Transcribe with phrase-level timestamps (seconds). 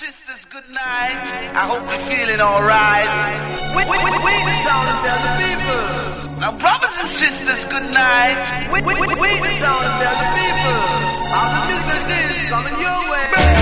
[0.00, 1.28] sisters, good night.
[1.52, 3.12] I hope you're feeling alright.
[3.76, 6.40] We, wait, wait, the town and tell the people.
[6.40, 8.40] Now, brothers and sisters, good night.
[8.72, 10.80] We, wait, wait, the town and tell the people.
[11.36, 13.60] How the business is coming your way.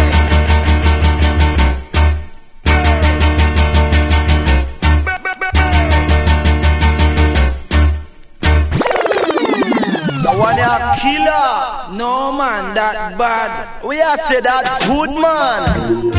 [10.39, 11.68] one a killer.
[11.99, 13.83] No man, that bad.
[13.85, 16.13] We are say that good man.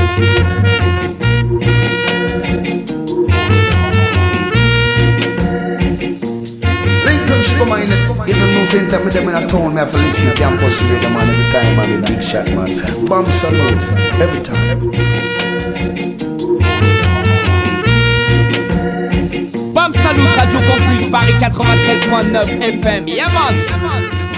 [7.07, 7.87] Lincoln Sugar Man,
[8.27, 10.81] in the new center, me them in a town, me have to listen to campus
[10.81, 13.05] radio man every time, man, big shot man.
[13.05, 13.71] Bam Salute,
[14.19, 14.83] every time.
[14.83, 15.39] Every time.
[19.73, 23.07] Bam Radio Campus Paris 93.9 FM.
[23.07, 23.55] Yeah man.
[23.79, 24.28] Massive,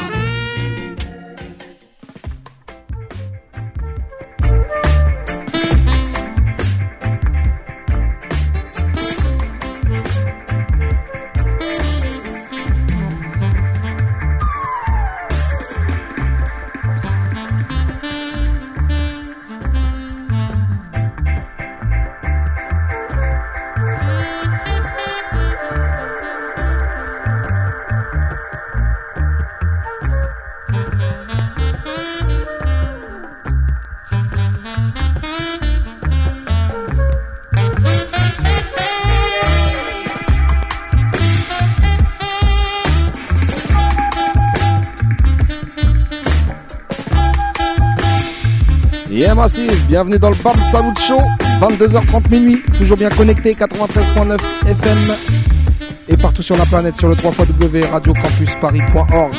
[49.92, 51.20] bienvenue dans le BAM Salut Show,
[51.60, 55.18] 22h30 minuit, toujours bien connecté, 93.9 FM
[56.08, 57.34] et partout sur la planète sur le 3
[57.92, 59.34] radiocampusparis.org.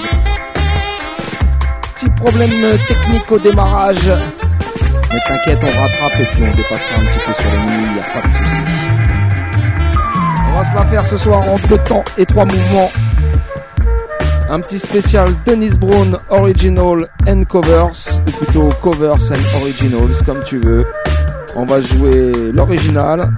[1.95, 2.51] Petit problème
[2.87, 4.11] technique au démarrage,
[5.11, 7.93] mais t'inquiète, on rattrape et puis on dépassera un petit peu sur le nuit, il
[7.95, 8.61] n'y a pas de souci.
[10.51, 12.91] On va se la faire ce soir en deux temps et trois mouvements.
[14.51, 20.59] Un petit spécial Dennis Brown Original and Covers, ou plutôt Covers and Originals, comme tu
[20.59, 20.85] veux.
[21.55, 23.31] On va jouer l'original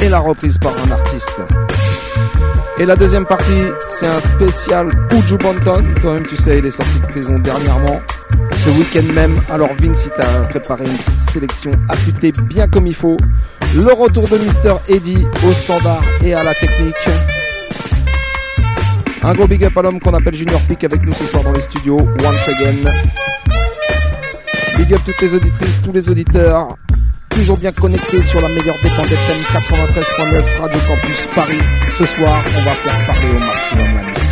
[0.00, 1.40] et la reprise par un artiste.
[2.78, 5.84] Et la deuxième partie, c'est un spécial Uju Banton.
[6.00, 8.00] Toi-même, tu sais, il est sorti de prison dernièrement,
[8.52, 9.40] ce week-end même.
[9.50, 13.16] Alors, Vince, il t'a préparé une petite sélection affûtée bien comme il faut.
[13.74, 14.78] Le retour de Mr.
[14.88, 16.94] Eddie au standard et à la technique.
[19.22, 21.52] Un gros big up à l'homme qu'on appelle Junior Peak avec nous ce soir dans
[21.52, 22.90] les studios, once again.
[24.88, 26.68] Toutes les auditrices, tous les auditeurs,
[27.30, 31.58] toujours bien connectés sur la meilleure défense FM 93.9 Radio Campus Paris.
[31.92, 34.31] Ce soir, on va faire parler au maximum la musique.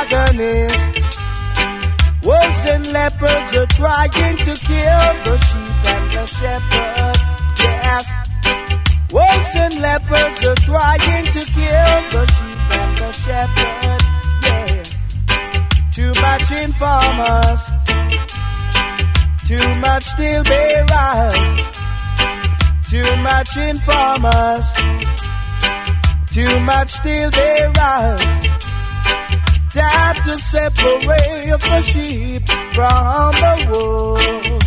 [0.00, 1.00] Antagonist.
[2.22, 7.16] Wolves and leopards are trying to kill the sheep and the shepherd.
[7.58, 8.06] Yes.
[9.12, 14.00] Wolves and leopards are trying to kill the sheep and the shepherd.
[14.44, 14.82] Yeah.
[15.92, 17.60] Too much informers.
[19.46, 21.34] Too much steel bearers.
[22.88, 24.66] Too much informers.
[26.32, 28.49] Too much steel bearers.
[29.72, 34.66] Time to separate the sheep from the wolves.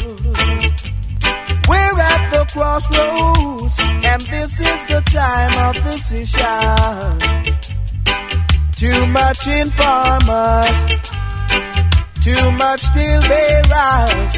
[1.67, 7.19] We're at the crossroads, and this is the time of decision.
[8.77, 10.79] Too much informers,
[12.23, 14.33] too much steel bearers,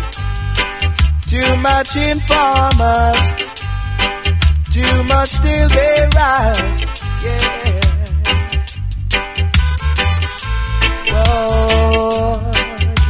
[1.28, 3.22] too much informers,
[4.72, 6.82] too much bearers.
[7.24, 7.36] Yeah.
[7.38, 7.65] Oh, yeah.
[11.16, 13.06] Mm.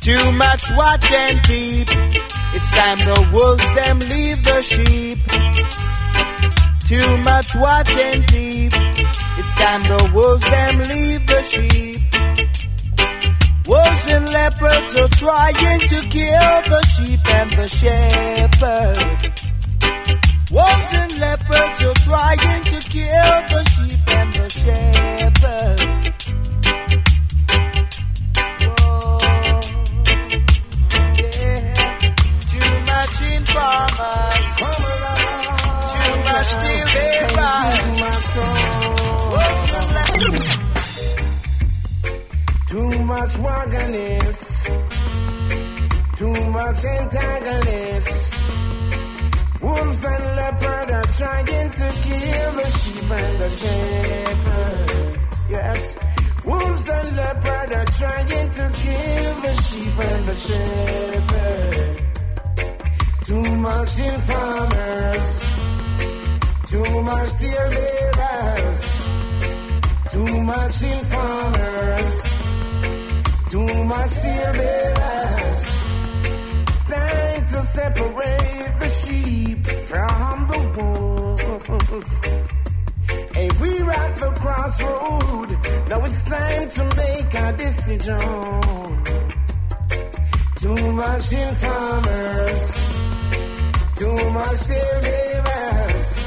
[0.00, 1.88] Too much watch and peep.
[2.54, 5.18] It's time the wolves them leave the sheep.
[6.88, 8.72] Too much watch and peep.
[9.38, 11.91] It's time the wolves them leave the sheep.
[13.66, 18.98] Wolves and leopards are trying to kill the sheep and the shepherd.
[20.50, 25.78] Wolves and leopards are trying to kill the sheep and the shepherd.
[31.22, 31.74] Yeah.
[32.50, 34.42] Too much informers.
[35.92, 36.16] Too
[43.14, 44.44] much wagonist,
[46.18, 48.34] too much antagonist.
[49.60, 55.18] Wolves and leopard are trying to kill the sheep and the shepherd.
[55.50, 55.80] Yes,
[56.46, 61.94] wolves and leopard are trying to kill the sheep and the shepherd.
[63.28, 65.28] Too much informers,
[66.70, 68.80] too much steel bearers,
[70.12, 72.41] too much informers.
[73.52, 75.62] Too much steel bearers.
[76.68, 82.14] It's time to separate the sheep from the wolves.
[83.34, 85.50] Hey, we're at the crossroad.
[85.90, 88.20] Now it's time to make a decision.
[90.62, 92.62] Too much informers.
[93.96, 94.68] Too much
[95.02, 96.24] bearers.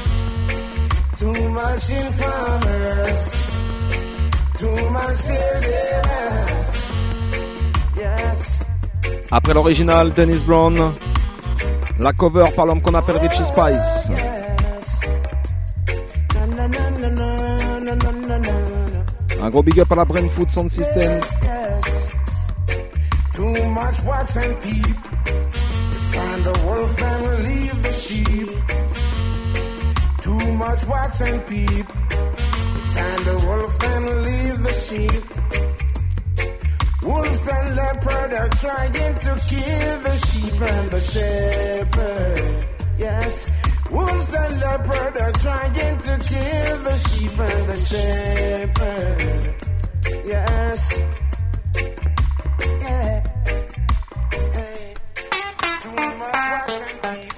[1.18, 3.46] Too much informers.
[4.60, 5.24] Too much.
[5.26, 6.45] Yes.
[9.36, 10.94] Après l'original, Dennis Brown.
[12.00, 14.10] La cover par l'homme qu'on appelle Richie Spice.
[19.42, 21.20] Un gros big up à la Brain Food Sound System.
[23.34, 24.96] Too much watch and peep.
[26.12, 28.48] Find the wolf and the sheep.
[30.22, 31.86] Too much watch and peep.
[33.24, 35.65] The wolf and relieve the sheep.
[37.48, 42.66] And leopard are trying to kill the sheep and the shepherd.
[42.98, 43.48] Yes,
[43.90, 49.54] wolves and leopard are trying to kill the sheep and the shepherd.
[50.26, 51.02] Yes.
[52.80, 53.20] Yeah.
[54.52, 54.94] Hey.
[55.82, 57.35] Too much watch and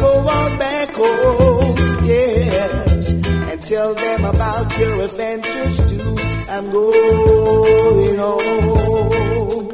[0.00, 6.16] go on back home, yes, and tell them about your adventures too.
[6.50, 9.68] I'm going home.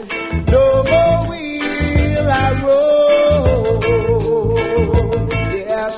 [0.55, 3.81] No more will I roam,
[5.53, 5.95] yes.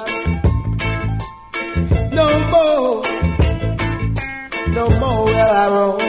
[2.12, 3.04] No more,
[4.74, 6.05] no more will I roam.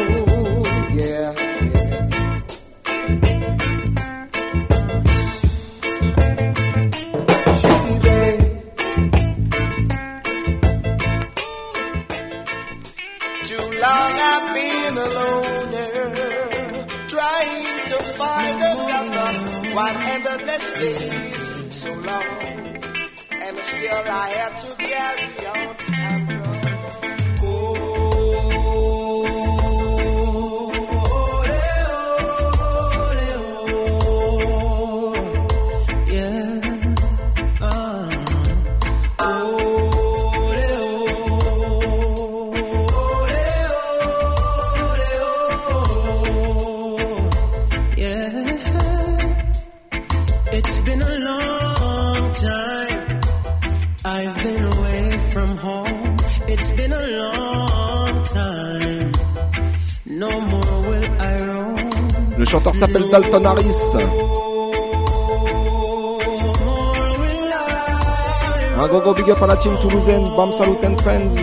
[63.11, 63.95] Dalton Harris.
[68.79, 71.35] Un gros gros big up à la team toulousaine, Bam Salute and Friends.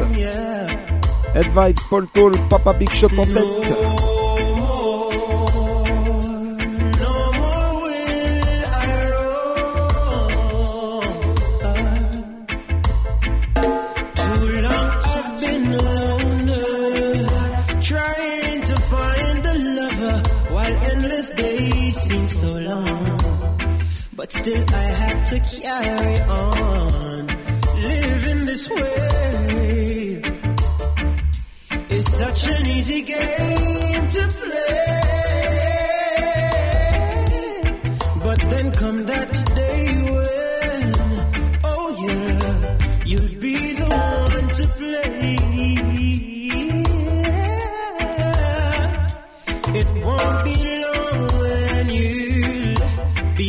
[1.35, 3.94] Head Vibes, Paul Toll, Papa Big Shot en tête.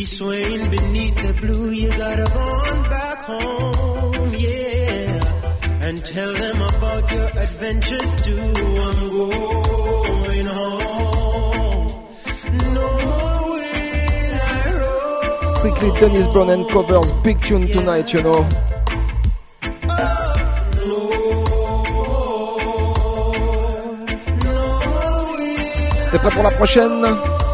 [0.06, 1.70] swaying beneath the blue.
[1.70, 5.86] You gotta go on back home, yeah.
[5.86, 8.40] And tell them about your adventures too.
[8.40, 11.86] I'm going home.
[12.74, 13.74] No more will
[15.58, 18.46] Strictly Dennis Brown covers Big Tune tonight, you know.
[26.10, 27.45] T'es prêt pour la prochaine?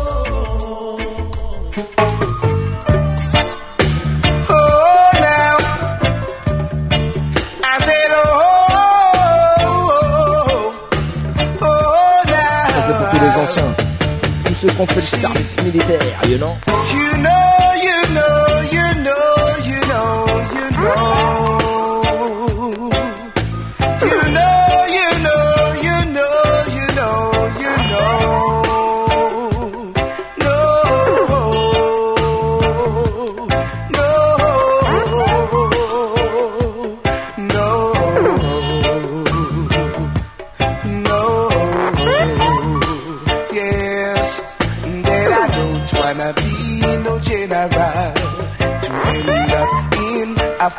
[14.77, 16.57] qu'on fait le service militaire, you know?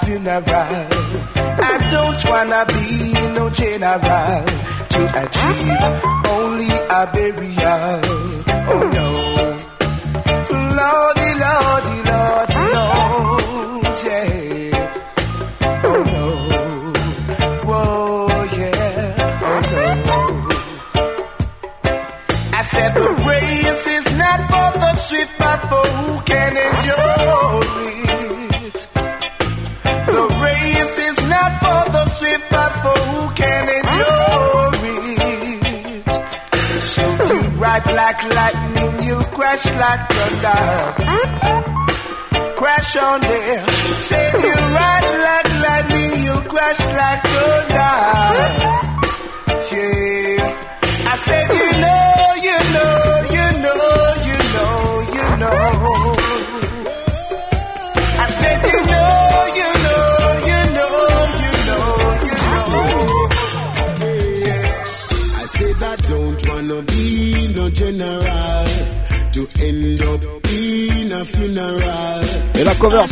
[0.04, 0.44] funeral.
[1.36, 4.46] I don't wanna be no general
[4.94, 5.84] to achieve
[6.30, 8.02] only a burial.
[8.70, 9.43] Oh no.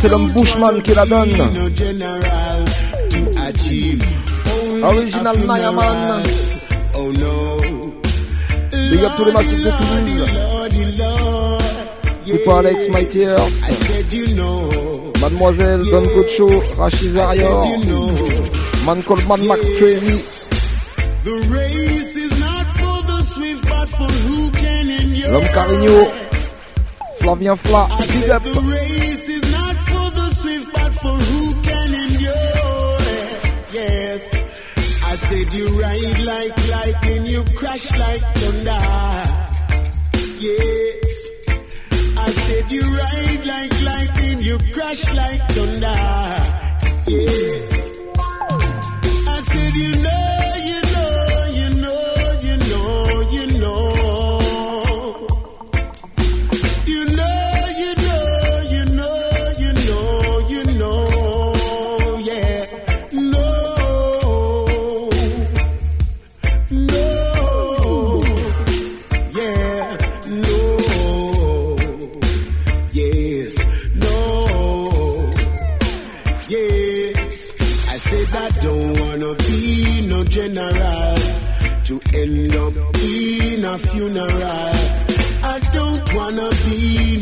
[0.01, 1.38] C'est l'homme Bushman qui la donne.
[1.53, 2.65] No general
[3.12, 4.03] to achieve
[4.81, 5.58] only Original a funeral.
[5.58, 6.24] Nayaman.
[6.96, 7.93] Oh no.
[8.89, 10.20] Big up tous les massifs de Toulouse.
[10.34, 11.62] Lordy, Lord.
[12.27, 15.12] Coupa Alex, My I Tears, said you know.
[15.22, 18.86] Mademoiselle, Don Gocho, Rachid I Arior, said you know.
[18.86, 20.17] Man called Mad Max Crazy,
[21.24, 25.31] The race is not for the swift, but for who can endure.
[25.31, 26.08] l'homme Carigno,
[27.20, 28.43] Flavien Fla, I Big said up.
[35.32, 38.84] Said you ride like lightning, you crash like thunder.
[40.48, 41.32] Yes.
[42.18, 46.02] I said you ride like lightning, you crash like thunder.
[47.08, 47.92] Yes.
[49.36, 50.40] I said you know, you know,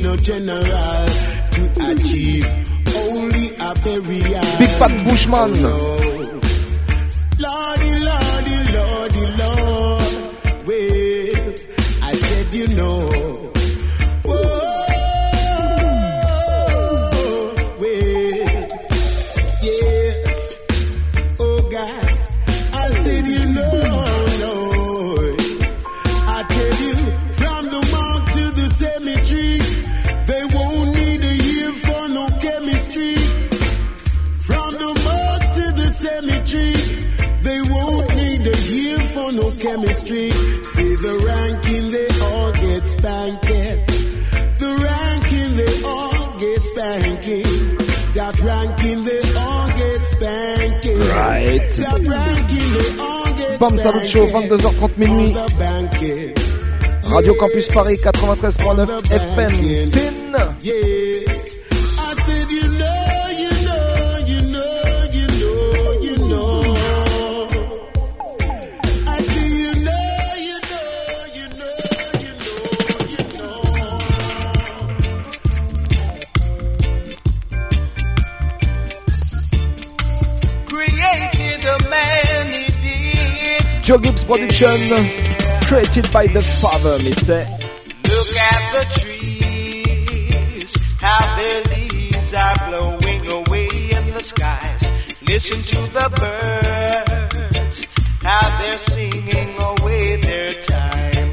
[0.09, 1.05] no general
[1.51, 2.45] to achieve
[2.97, 4.45] only a burial.
[4.57, 5.51] Big Pat Bushman,
[53.59, 54.49] Bam Salut Show, spanking.
[54.49, 55.35] 22h30 minuit.
[57.03, 61.08] Radio Campus Paris 93.9 FM, Sin.
[83.89, 84.77] Joe Gibbs Production,
[85.65, 87.43] created by the father, me say.
[88.03, 93.67] Look at the trees, how their leaves are blowing away
[93.97, 95.21] in the skies.
[95.27, 97.87] Listen to the birds,
[98.21, 101.29] how they're singing away their time.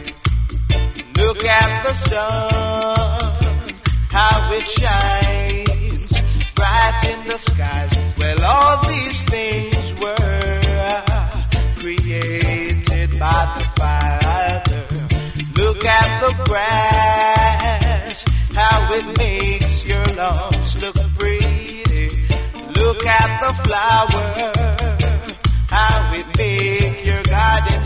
[1.19, 3.75] Look at the sun,
[4.11, 6.11] how it shines
[6.55, 7.93] bright in the skies.
[8.19, 11.03] Well, all these things were
[11.79, 14.85] created by the Father.
[15.63, 22.09] Look at the grass, how it makes your lungs look pretty.
[22.81, 24.53] Look at the flower,
[25.69, 27.86] how it makes your gardens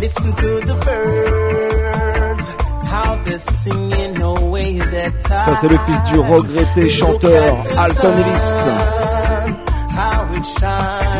[0.00, 2.48] Listen to the birds,
[2.84, 5.44] how they're singing away their time.
[5.46, 8.68] Ça, c'est le fils du regretté chanteur Alton Ellis.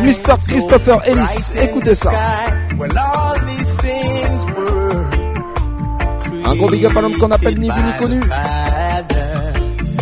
[0.03, 0.35] Mr.
[0.49, 2.11] Christopher Ellis, écoutez ça.
[6.45, 8.21] Un gros big up à l'homme qu'on appelle ni vu ni connu.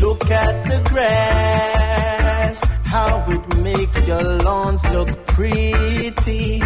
[0.01, 6.62] Look at the grass, how it make your lawns look pretty.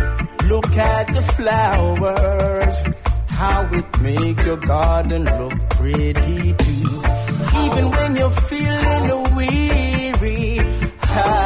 [0.77, 2.83] look at the flowers,
[3.29, 7.03] how it make your garden look pretty too.
[7.65, 10.59] Even when you're feeling weary,
[11.01, 11.46] tired.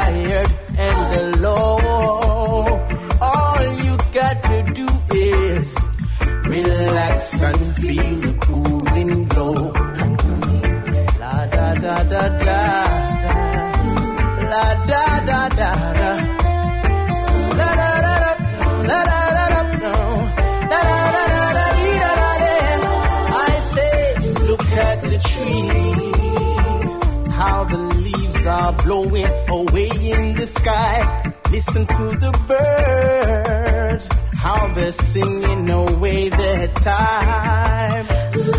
[28.71, 31.33] are blowing away in the sky.
[31.51, 38.07] Listen to the birds, how they're singing away their time.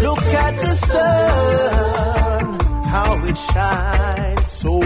[0.06, 4.80] Look at the sun, how it shines so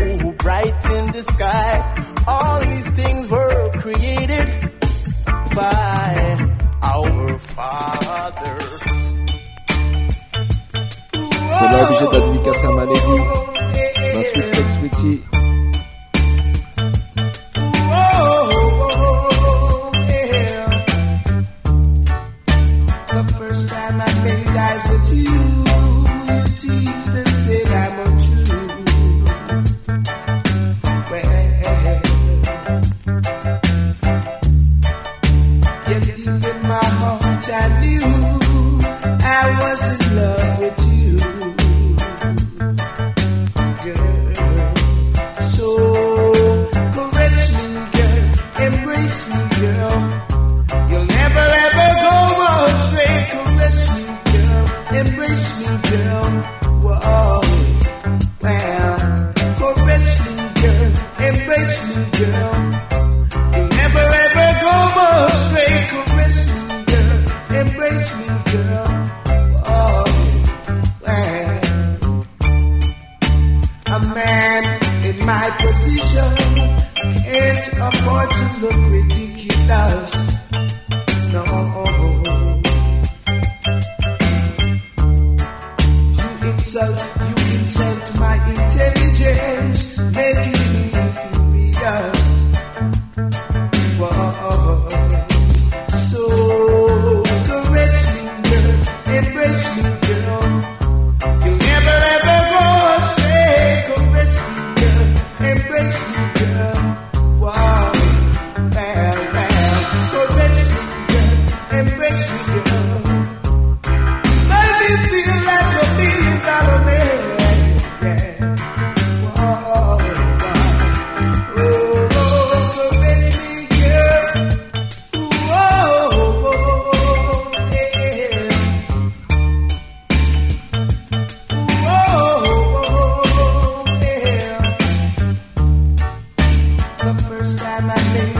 [0.44, 1.72] bright in the sky.
[2.28, 4.48] All these things were created
[5.56, 6.38] by
[6.82, 8.58] our Father.
[12.54, 13.55] C'est.
[14.34, 15.35] We fix, with tea.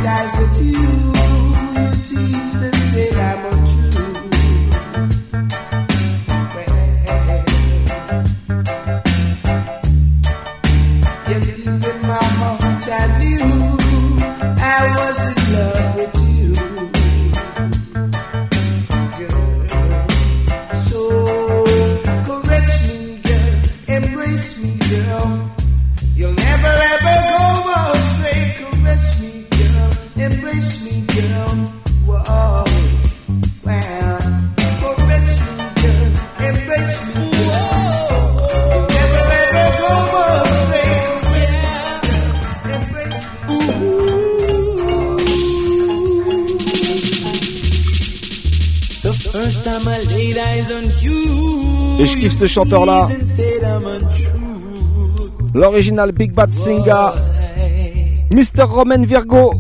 [0.06, 0.85] audacity.
[52.48, 53.08] ce chanteur-là.
[55.54, 57.10] L'original Big Bad Singer,
[58.32, 58.64] Mr.
[58.68, 59.54] Roman Virgo.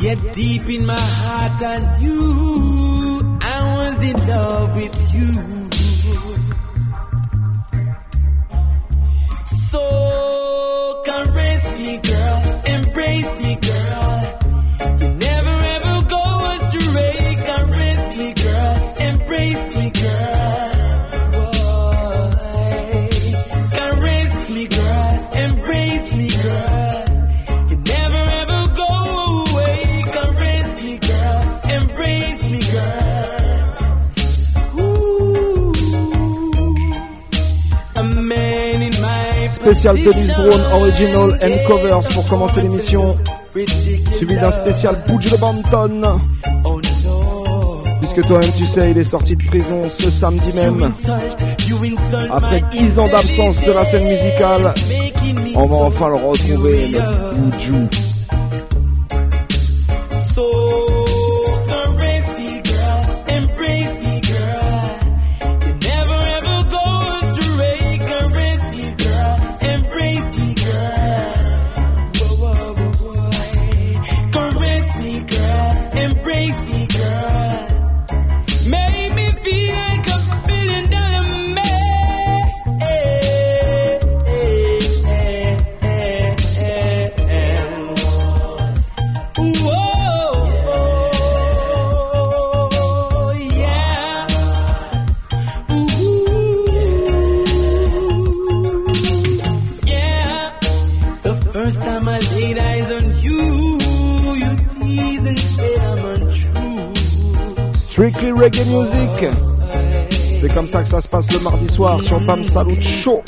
[0.00, 5.55] Yet deep in my heart and you, I was in love with you.
[39.94, 43.16] Spécial Brown Original and Covers pour commencer l'émission.
[44.12, 46.02] Suivi d'un spécial Butch de Banton.
[48.00, 50.92] Puisque toi-même tu sais, il est sorti de prison ce samedi même.
[52.30, 54.74] Après 10 ans d'absence de la scène musicale,
[55.54, 57.00] on va enfin le retrouver, le
[57.36, 57.88] Boudjou.
[107.96, 109.24] Strictly Reggae Music.
[110.34, 113.22] C'est comme ça que ça se passe le mardi soir sur Bam Salut Show.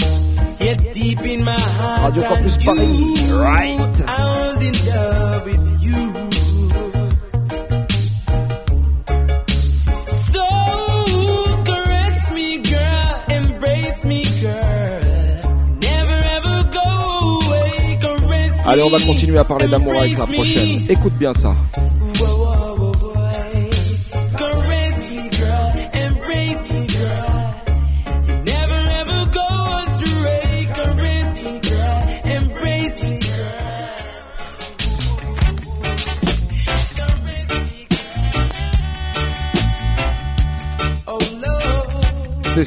[2.03, 3.15] Radio Campus Paris.
[3.31, 4.05] Right.
[18.67, 20.85] Allez, on va continuer à parler d'amour avec la prochaine.
[20.91, 21.55] Écoute bien ça.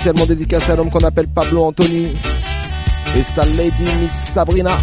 [0.02, 2.18] Spécialement dédicacé à l'homme qu'on appelle Pablo Anthony
[3.16, 4.76] et sa lady Miss Sabrina.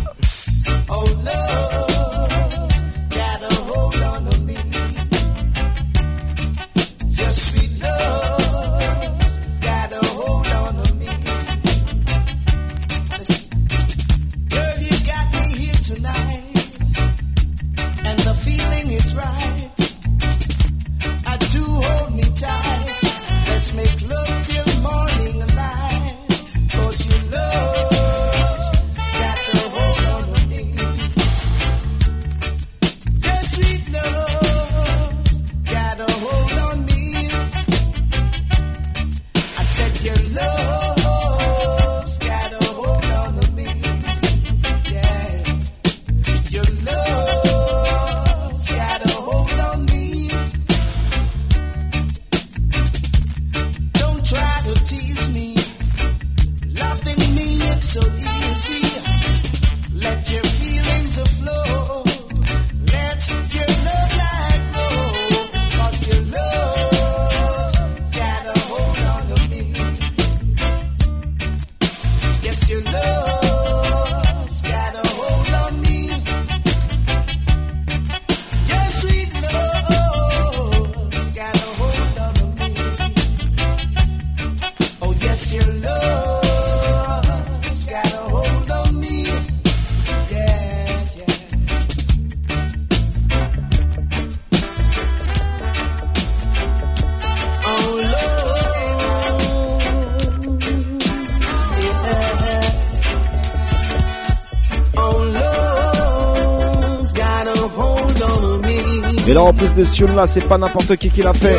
[109.36, 111.58] En plus de ce là, c'est pas n'importe qui qui l'a fait.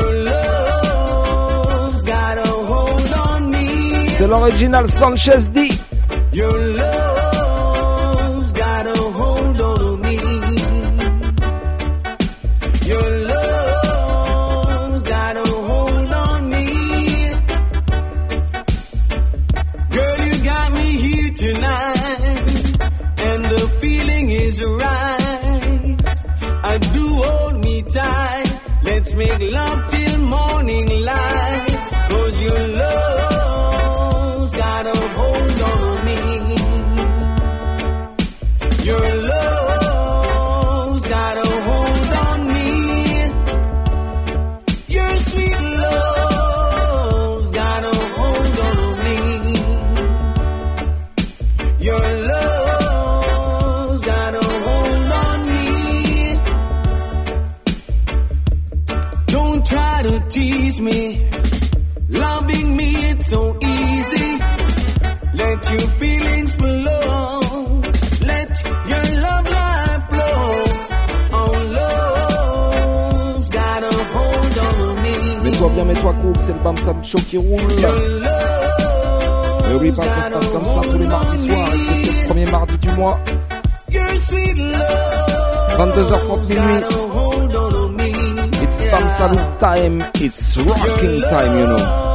[4.17, 5.69] C'est l'original Sanchez D.
[76.39, 77.59] c'est le Bam Show qui roule.
[79.83, 82.89] Et ça se passe comme ça tous les mardis soirs, excepté le premier mardi du
[82.91, 83.19] mois.
[85.77, 86.83] 22h30 minuit.
[88.61, 89.07] It's Bam
[89.59, 92.08] time, it's rocking time, you know.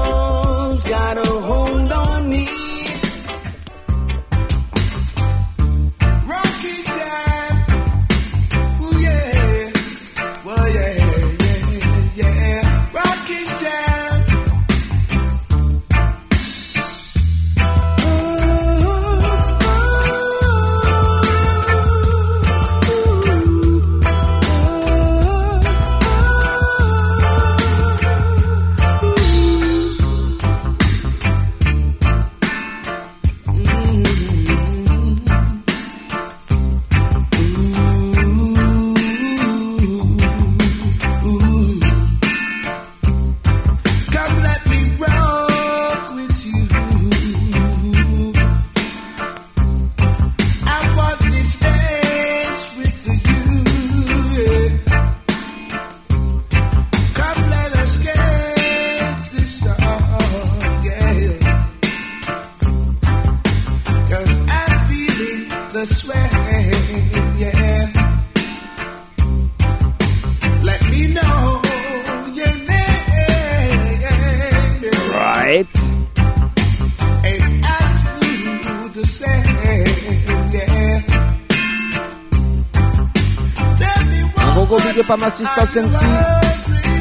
[85.16, 86.04] Pharmacista Sensi.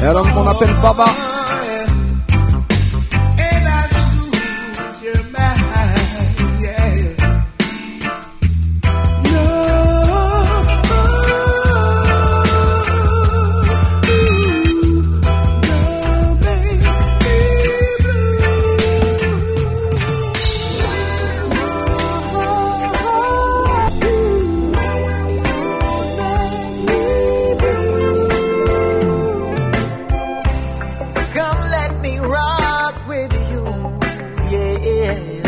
[0.00, 1.04] Elle a qu'on appelle Baba.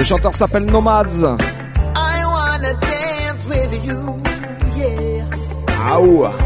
[0.06, 1.24] Chanteur s'appelle Nomads.
[1.96, 4.22] I wanna dance with you,
[4.76, 5.24] yeah.
[5.80, 6.45] Aouh.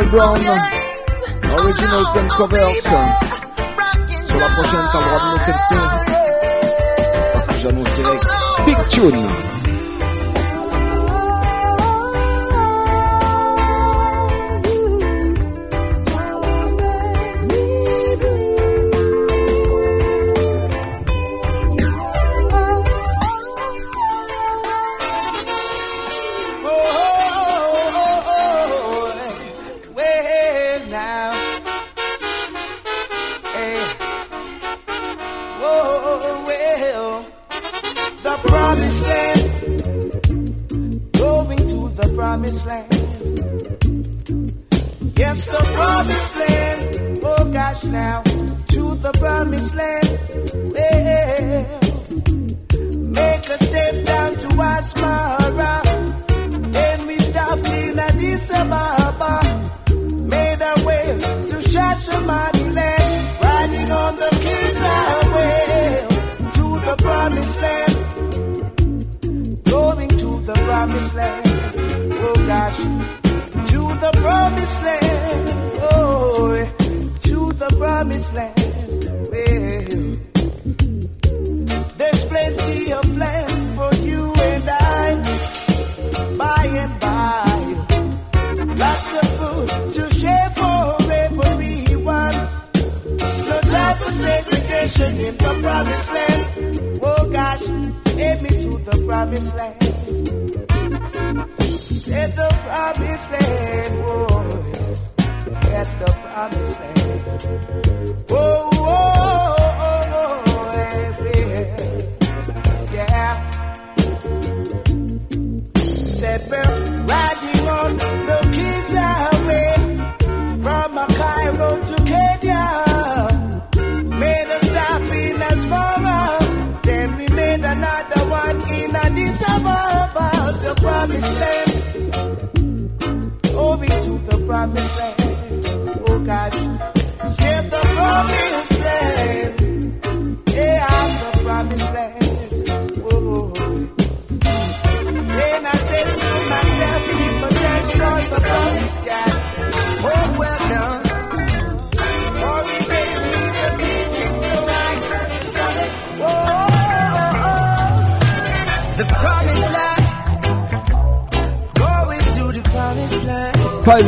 [0.00, 0.40] Emmanuel Brown,
[1.58, 2.82] Originals and Covers.
[2.82, 5.82] Sur la prochaine, t'as le droit de monter le son.
[7.34, 8.24] Parce que j'annonce direct
[8.64, 9.59] Big Tune.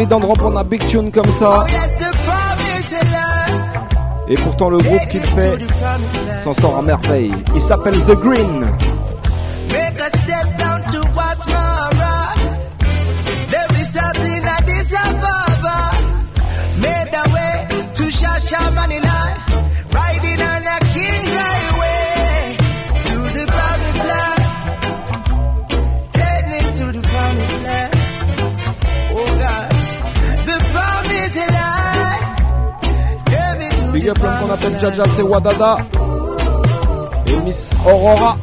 [0.02, 1.64] évident de reprendre un big tune comme ça.
[4.26, 5.58] Et pourtant le groupe qu'il fait
[6.42, 7.32] s'en sort à merveille.
[7.54, 8.66] Il s'appelle The Green.
[34.14, 35.78] Plum qu'on appelle Jaja, c'est Wadada.
[37.26, 38.36] Et Miss Aurora.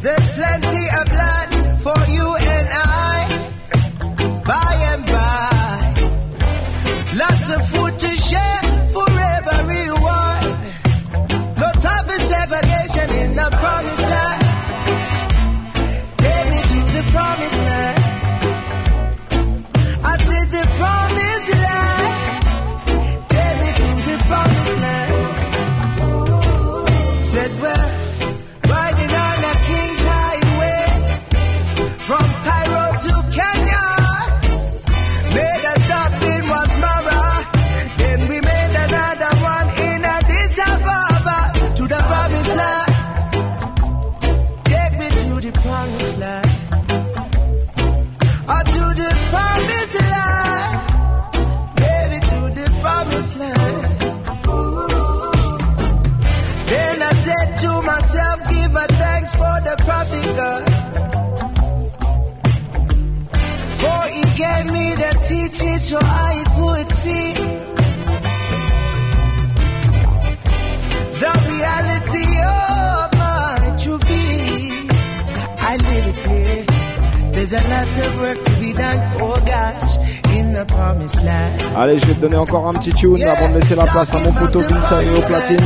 [81.76, 84.20] Allez, je vais te donner encore un petit tune avant de laisser la place à
[84.20, 85.58] mon poteau Vincent et au platine.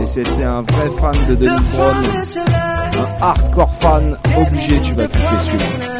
[0.00, 5.38] Et c'était un vrai fan de Dennis Brown un hardcore fan obligé, tu vas kiffer
[5.38, 5.95] celui-là.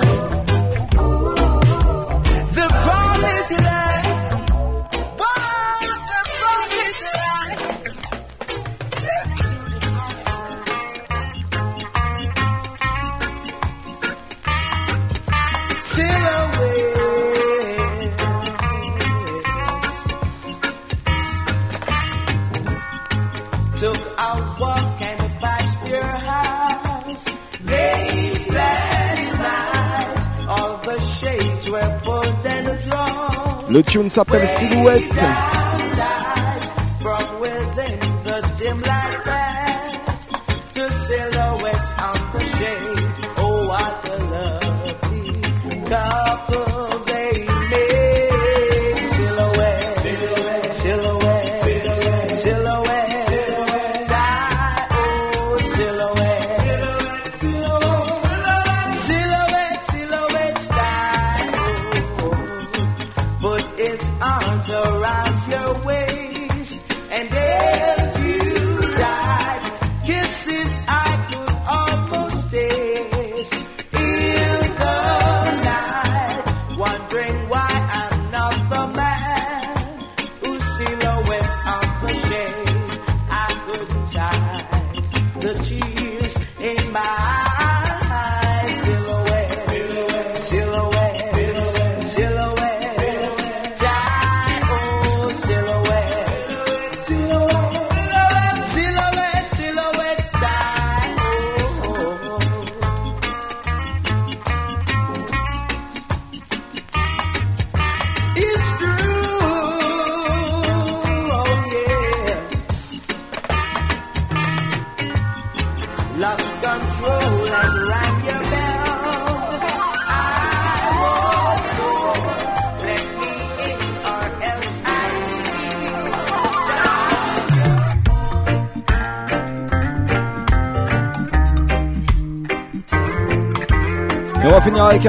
[33.76, 35.02] Le tune s'appelle Silhouette.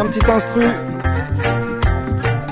[0.07, 0.63] Petit instru.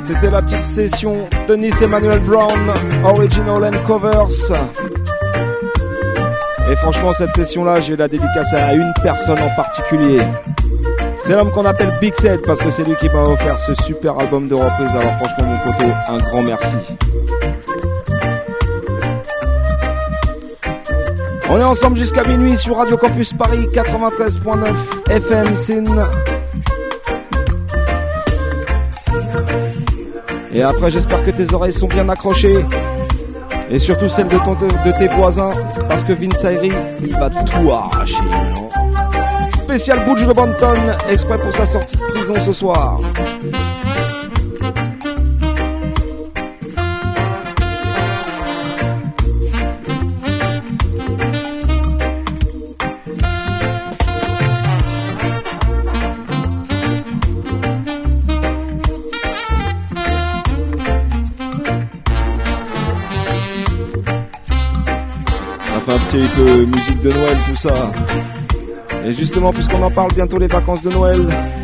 [0.03, 4.51] C'était la petite session Denis Emmanuel Brown, Original and Covers.
[6.70, 10.22] Et franchement, cette session-là, je vais la dédicacer à une personne en particulier.
[11.18, 14.20] C'est l'homme qu'on appelle Big Set parce que c'est lui qui m'a offert ce super
[14.20, 14.89] album de reprise.
[14.91, 16.76] Alors franchement, mon poteau, un grand merci.
[21.49, 25.86] On est ensemble jusqu'à minuit sur Radio Campus Paris 93.9 FM Sin.
[30.56, 32.66] Et après, j'espère que tes oreilles sont bien accrochées.
[33.70, 35.51] Et surtout celles de, tes voisins.
[35.89, 36.72] Parce que Vince Ayri,
[37.03, 38.24] il va tout arracher.
[38.53, 38.70] non
[39.53, 40.80] Spécial Butch de Banton,
[41.10, 42.99] exprès pour sa sortie de prison ce soir.
[66.16, 67.91] Petit peu musique de Noël tout ça.
[69.03, 71.20] Et justement, puisqu'on en parle bientôt les vacances de Noël,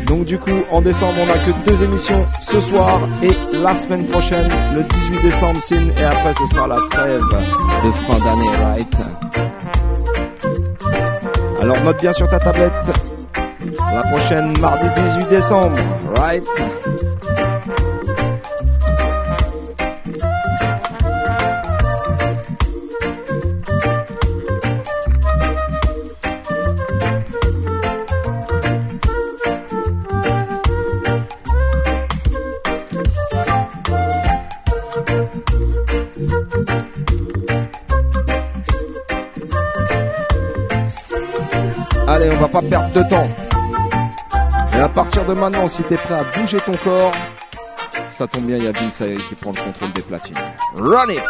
[0.06, 4.04] donc du coup, en décembre, on n'a que deux émissions ce soir et la semaine
[4.04, 8.96] prochaine, le 18 décembre, Sin, et après, ce sera la trêve de fin d'année, right?
[11.62, 12.92] Alors, note bien sur ta tablette,
[13.94, 15.78] la prochaine, mardi 18 décembre,
[16.14, 16.44] right?
[42.70, 43.28] Pas de temps.
[44.74, 47.12] Et à partir de maintenant, si t'es prêt à bouger ton corps,
[48.10, 50.36] ça tombe bien, il y a Vince qui prend le contrôle des platines.
[50.74, 51.22] Run it!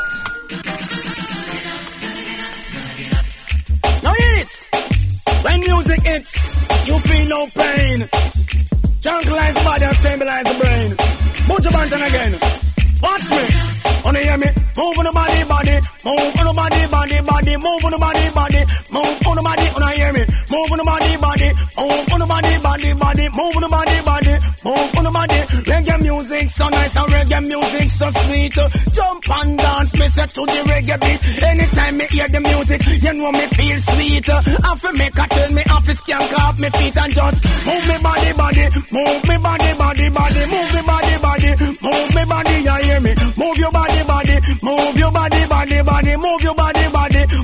[4.43, 4.65] This.
[5.45, 8.09] When music hits, you feel no pain.
[9.01, 10.97] Tranquilize body and stabilize the brain.
[11.47, 12.33] Put your bantan again.
[13.03, 13.45] Watch me.
[14.05, 14.47] Wanna hear me?
[14.77, 15.77] Move on the body, body.
[16.05, 17.57] Move on the body, body, body.
[17.57, 18.63] Move on the body, body.
[18.91, 19.67] Move on the body.
[19.75, 20.23] Wanna hear me?
[20.53, 21.49] Move on the body, body.
[21.81, 23.27] Move on the body, body, body.
[23.33, 24.35] Move on the body, body.
[24.69, 25.41] Move on the body.
[25.65, 28.53] Reggae music so nice and reggae music so sweet.
[28.93, 31.43] Jump and dance, me set to the reggae beat.
[31.43, 34.29] Anytime me hear the music, you know me feel sweet.
[34.29, 37.97] I feel make a turn me off, skank off me feet and just move me
[38.05, 38.65] body, body.
[38.93, 40.43] Move me body, body, body.
[40.53, 41.51] Move me body, body.
[41.81, 43.13] Move me body, you hear me?
[43.41, 44.37] Move your body, body.
[44.61, 46.17] Move your body, body, body.
[46.21, 46.52] Move your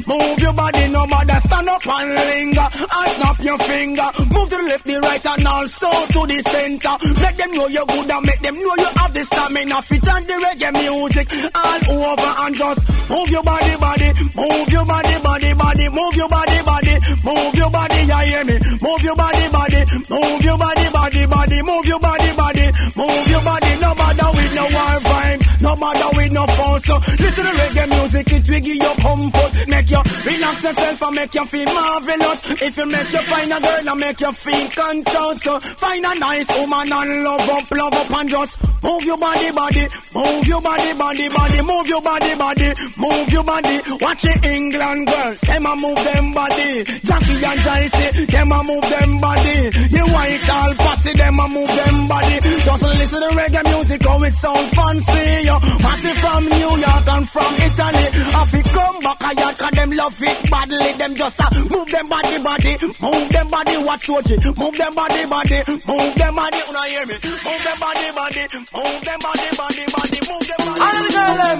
[0.06, 1.40] Move your body, no matter.
[1.40, 2.68] Stand up and linger.
[2.72, 4.08] And snap your finger.
[4.32, 6.94] Move to the left, the right, and also to the center.
[7.22, 9.82] Let them know you're good and make them know you have the stamina.
[9.82, 14.08] Fit on the reggae music all over and just move your body, body.
[14.36, 15.88] Move your body, body, body.
[15.88, 16.94] Move your body, body.
[17.24, 18.56] Move your body, you hear me?
[18.82, 19.80] Move your body, body.
[20.10, 21.62] Move your body, body, body.
[21.62, 22.66] Move your body, body.
[22.96, 23.72] Move your body.
[23.80, 25.47] No matter with no war vibe.
[25.60, 26.84] No matter with no fuss.
[26.84, 29.68] So listen to reggae music, it will give you comfort.
[29.68, 32.62] Make you relax yourself and make you feel marvelous.
[32.62, 35.42] If you make you find a girl and make you feel conscious.
[35.42, 39.50] So find a nice woman and love up, love up and just move your body,
[39.50, 39.86] body.
[40.14, 41.62] Move your body, body, body.
[41.62, 42.72] Move your body, body.
[42.96, 43.80] Move your body.
[44.00, 46.84] Watch the England girls, them a move them body.
[46.84, 49.70] Jackie and Joyce, them a move them body.
[49.70, 52.38] The white all posse, them a move them body.
[52.62, 55.47] Just listen to reggae music, how it sound fancy.
[55.48, 55.56] Yo.
[55.80, 58.06] Massive from New York and from Italy.
[58.36, 60.92] If it come back a yacht, cause them love it badly.
[61.00, 62.72] Them just uh, move them body, body.
[63.00, 64.44] Move them body, watch it.
[64.44, 65.58] Move them body, body.
[65.88, 67.16] Move them body, you hear me?
[67.16, 68.42] Move them body, body.
[68.76, 70.18] Move them body, body, body.
[70.28, 70.80] Move them body.
[70.84, 71.58] All the girl them,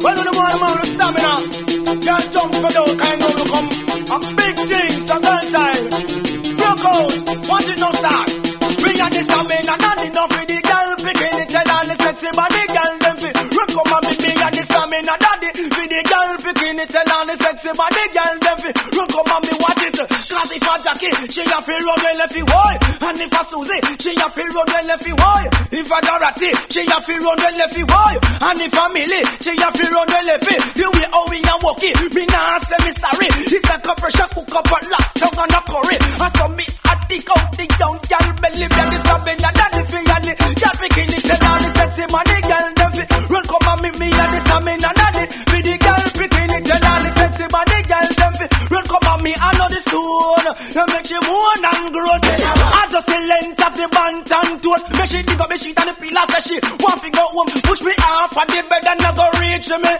[0.00, 1.32] when the boy man with stamina.
[2.06, 3.68] Can't jump for the kind of come.
[4.06, 5.84] A big jeans, a girl child.
[6.56, 7.12] Rock out,
[7.52, 8.25] watch it no start.
[17.56, 18.76] Sexy body girl them fit.
[18.92, 19.96] Rock come and be watch it.
[19.96, 22.42] Cause if a Jackie she a fi run well if he.
[22.44, 25.12] And if a Susie, she a fi run well if he.
[25.72, 27.84] If a Dorothy, she a fi run well if he.
[27.88, 30.56] And if a Millie, she a fi run well if he.
[30.76, 33.28] The way how we a walk it, me nah say me sorry.
[33.48, 35.96] It's a couple shot cook up a lot, tongue and a curry.
[35.96, 39.82] And so me a think out the young gal belly, be a disturbing a daddy
[39.88, 43.68] fi and the gal bikini tell all the sexy the gal them fi run come
[43.70, 44.95] and meet me and the stamina
[49.26, 50.46] me I know the stone.
[50.70, 52.22] You make she moan and groan.
[52.22, 54.82] I just the length of the band and tone.
[54.94, 57.50] Make she dig up me sheet and the pillar say she want fi go home.
[57.66, 59.94] Push me off of the bed and I go reach me.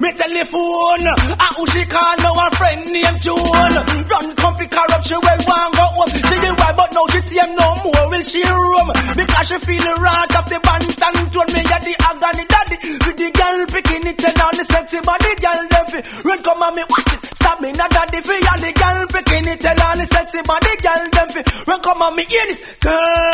[0.00, 1.06] Me telephone,
[1.44, 3.72] ah who she call now her friend named June.
[4.08, 6.08] Run company corruption well one go home.
[6.08, 8.88] She the wife but now she tame no more will she roam.
[9.12, 11.50] Because she feel the wrath of the band and tone.
[11.52, 12.76] Me a the agony daddy.
[13.04, 16.28] With the girl picking it and on the sexy body girl fi.
[16.28, 17.20] Run come on me watch it.
[17.36, 20.74] Stop me not daddy fi and the girl picking it and on the sexy body
[20.82, 21.42] girl them fi.
[21.70, 22.60] Run come on me hear this.
[22.80, 23.33] Girls,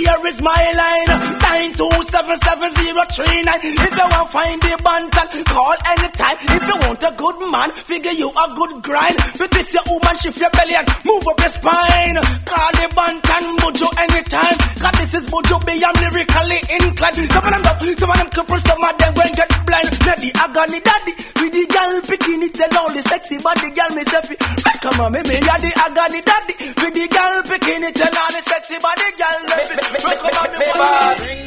[0.00, 1.10] here is my line.
[1.42, 3.60] Nine two seven seven zero three nine.
[3.62, 6.36] If you want find the Banton, call anytime.
[6.40, 9.16] If you want a good man, figure you a good grind.
[9.36, 12.16] Fit this your woman, shift your belly and move up your spine.
[12.48, 14.56] Call the Banton mojo anytime.
[14.80, 17.16] Cause this is mojo be I'm lyrically inclined.
[17.28, 19.90] Some of them up, some of them couple, some of them going get blind.
[20.22, 24.04] The agony daddy, with the girl picking it and all the sexy body girl me
[24.06, 24.38] selfie.
[24.78, 28.30] Come on, me me ya the agony daddy, with the girl picking it and all
[28.30, 28.78] the sexy.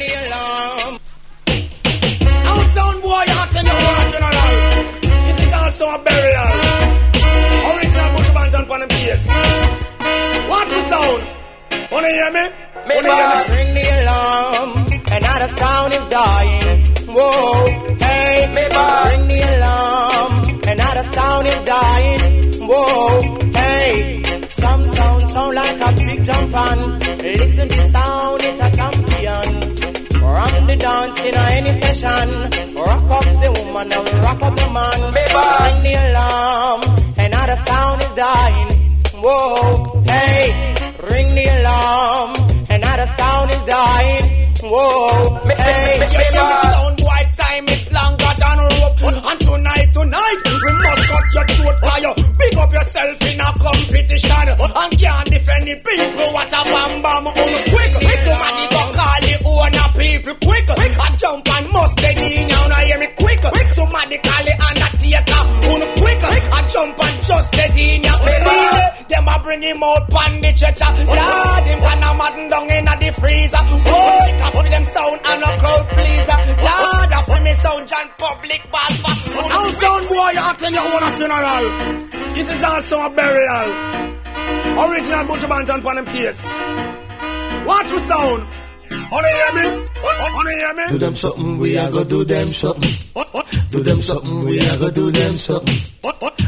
[0.00, 0.92] The alarm.
[2.74, 3.26] Sound boy,
[4.14, 4.52] general.
[5.26, 6.50] This is also a burial.
[7.68, 8.08] Original
[8.74, 9.24] on the bass.
[10.90, 11.22] Sound?
[11.92, 12.44] Wanna hear me?
[12.88, 12.94] Me?
[15.48, 16.64] Sound is dying.
[17.16, 17.66] Whoa,
[18.04, 18.34] hey,
[19.08, 20.32] ring the alarm.
[21.16, 22.20] Sound is dying.
[22.68, 23.20] Whoa,
[23.54, 24.22] hey.
[24.46, 25.65] Some sound sound like
[26.26, 26.78] jump on.
[27.22, 29.46] Listen the sound, it's a champion.
[30.20, 32.28] Rock the dance in any session.
[32.74, 35.00] Rock up the woman and rock up the man.
[35.14, 36.80] Ring the alarm.
[37.16, 38.70] Another sound is dying.
[39.22, 40.50] Whoa, hey,
[41.10, 42.30] ring the alarm.
[42.70, 44.26] Another sound is dying.
[44.64, 46.00] Whoa, hey,
[46.32, 47.75] sound boy, time is longer
[50.86, 52.12] must cut your throat you.
[52.14, 54.46] Pick up yourself in a competition.
[54.46, 56.28] And can't defend the people.
[56.32, 57.32] What a bam bam um.
[57.32, 57.92] on quick.
[58.26, 60.66] Somebody go call the owner people quick.
[60.70, 62.66] I jump and must dead in now.
[62.68, 63.40] Now hear me quick.
[63.72, 66.20] Somebody call the undertaker on quick.
[66.22, 68.65] I jump and just dead in now.
[69.16, 70.92] See them a bring him out pan the stretcher.
[71.08, 73.64] Lord, him can a madden down in the freezer.
[73.80, 76.38] Boy, can for them sound and a crowd pleaser.
[76.60, 79.48] Lord, I for me sound John public ball for.
[79.48, 81.64] Now sound boy, you attend your own funeral.
[82.34, 83.68] This is also a burial.
[84.84, 86.44] Original Buju Banton on them case.
[87.64, 88.44] Watch the sound.
[89.10, 89.86] Wanna hear me?
[90.04, 90.84] Wanna hear me?
[90.90, 92.92] Do them something, we a go do them something.
[93.70, 95.95] Do them something, we a go do them something.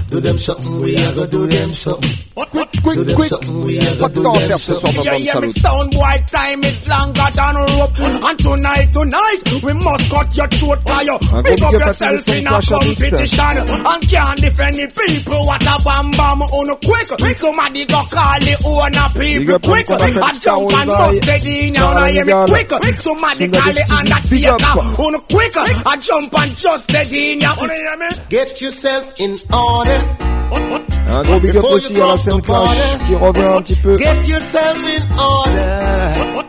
[0.08, 2.10] Do them something, we a go do them something.
[2.34, 4.92] Quick, Do them quick, something, we a go Pas de do them faire ce soir
[4.92, 5.04] something.
[5.04, 7.98] Yeah, yeah, me sound boy, time is longer than rope.
[7.98, 11.18] And tonight, tonight, we must cut your throat by you.
[11.18, 13.58] Pick up big up à tous les yourself in a competition.
[13.68, 15.40] And can't defend the people.
[15.44, 17.36] What a bam bam oh, on a quick.
[17.36, 19.86] Somebody go call the owner people up à quick.
[19.86, 21.92] qu'on appelle I jump and Star bust dead in now.
[21.92, 22.78] Sarah Now hear me Legal.
[22.78, 23.00] quick.
[23.00, 24.38] Somebody Sunda call the Destiny.
[24.38, 24.62] Big up.
[24.62, 25.52] undertaker on oh, quick.
[25.56, 27.54] I jump and just dead in now.
[27.58, 28.08] Wanna hear me?
[28.30, 29.47] Get yourself in order.
[29.50, 33.14] Un gros big up Before aussi you à la cross scène the Clash border, qui
[33.14, 33.98] revient un petit peu.
[33.98, 36.44] Get yourself in order.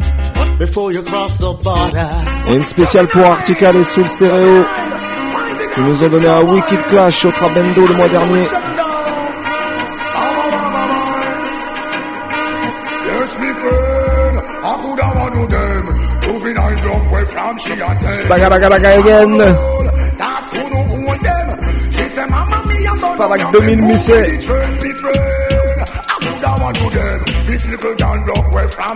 [0.60, 2.08] Before you cross the border.
[2.50, 4.66] Et une spéciale pour Artical et Soul Stereo
[5.74, 8.48] qui nous ont donné un Wicked Clash au Trabendo le mois dernier.
[13.06, 13.54] Yes, me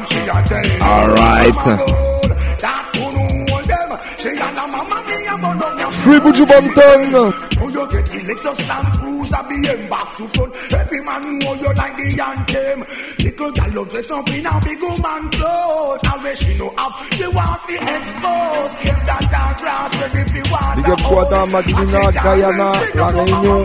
[0.07, 0.81] she and them.
[0.81, 1.53] Alright.
[2.59, 3.99] That could have own them.
[4.19, 5.91] She and her mama, me and one of them.
[5.93, 7.33] Free Buju Banton.
[8.23, 10.53] Oh, you Lexus Land Cruiser BM back to front.
[10.73, 12.85] Every man know you like the anthem.
[13.19, 16.01] Little girl look dress up in a big woman clothes.
[16.11, 18.73] Always she know up, you want to expose.
[18.83, 20.81] If that dark grass ready for water.
[20.81, 23.63] Big up oh, Guada, Madina, Guyana, La Réunion.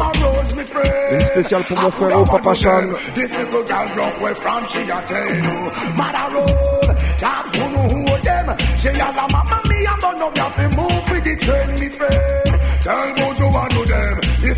[1.11, 2.89] Une spéciale pour mon frérot Papa Chan.
[3.15, 5.71] This little rock way from she a tell you.
[5.97, 8.57] Mother road, that who know who them.
[8.81, 11.81] She a la mama me and don't know you have to move with the train,
[11.81, 12.61] me friend.
[12.83, 13.28] Tell me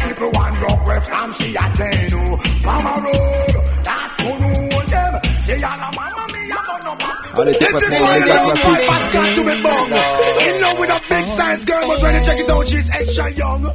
[0.03, 0.61] what you want to them.
[0.61, 2.14] This one rock way from she a tell.
[2.14, 2.40] Oh.
[2.64, 5.20] Mama road, that hold them.
[5.46, 6.94] Yeah, la mama me, I'm on no
[7.44, 9.92] This is why love classique has got to be bung.
[10.46, 13.30] In love with a big size girl, but when you check it out, she's extra
[13.30, 13.66] young.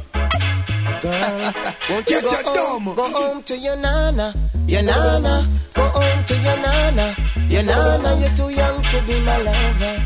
[1.06, 1.52] Girl,
[1.90, 4.34] won't you go home, go home to your nana,
[4.66, 7.16] your nana, go home to your nana,
[7.48, 10.02] your nana, you're too young to be my lover.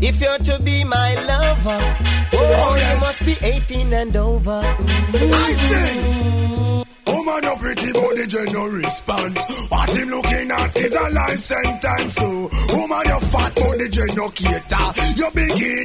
[0.00, 1.78] If you're to be my lover,
[2.32, 2.94] oh, yes.
[2.94, 4.62] you must be 18 and over.
[4.64, 6.67] I say,
[7.12, 9.40] woman, you pretty body, no response.
[9.68, 12.14] What him looking at is a life sentence.
[12.14, 14.86] So, woman, you fat body, no cater.
[15.16, 15.30] You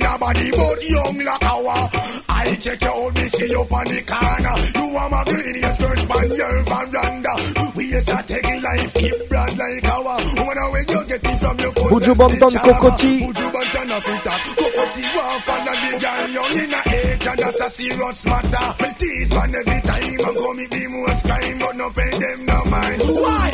[0.03, 1.89] a body, but young like our.
[2.30, 4.55] I check you out, me see you on the corner.
[4.76, 7.34] You are my girl in your skirt, span your veranda.
[7.76, 10.03] We is a taking life, keep brand like our.
[10.03, 13.11] Woman, where you get it from your Buju Banton Kokoti.
[13.24, 14.28] Buju Banton of it.
[14.59, 18.84] Kokoti one fan and the girl young in a age and that's a serious matter.
[18.99, 22.63] Tease man every time and go me the most crime but no pay them no
[22.65, 23.01] mind.
[23.01, 23.51] Why?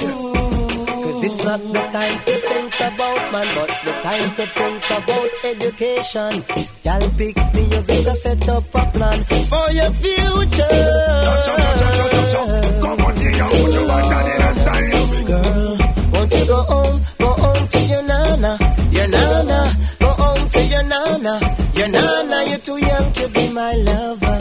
[1.03, 5.29] Cause it's not the time to think about man, but the time to think about
[5.43, 6.43] education.
[6.83, 11.69] Y'all pick me, you better set up a plan for your future.
[12.83, 15.25] Kokoti and Buju Banton in a style.
[15.25, 15.77] Girl,
[16.13, 18.57] won't you go home, go home to your nana,
[18.91, 21.39] your nana, go home to your nana,
[21.79, 24.39] your now you're too young to be my lover,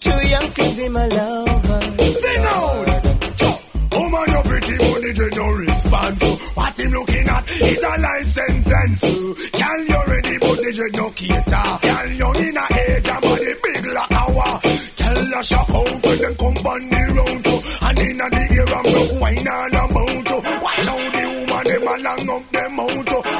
[0.00, 1.80] too young to be my lover.
[2.14, 2.88] Sing out.
[3.44, 6.20] Oh, woman, you pretty body, you no response.
[6.20, 9.02] So what him looking at is a life sentence.
[9.50, 11.68] Girl, you ready, but the you no cater.
[11.82, 14.60] Girl, young in a age and body big like our.
[14.96, 17.44] Tell her shock out when them come on the road.
[17.46, 17.54] So,
[17.86, 20.28] and in the ear broke wine all about.
[20.28, 23.08] So, watch how the woman them along up them out.
[23.08, 23.31] So,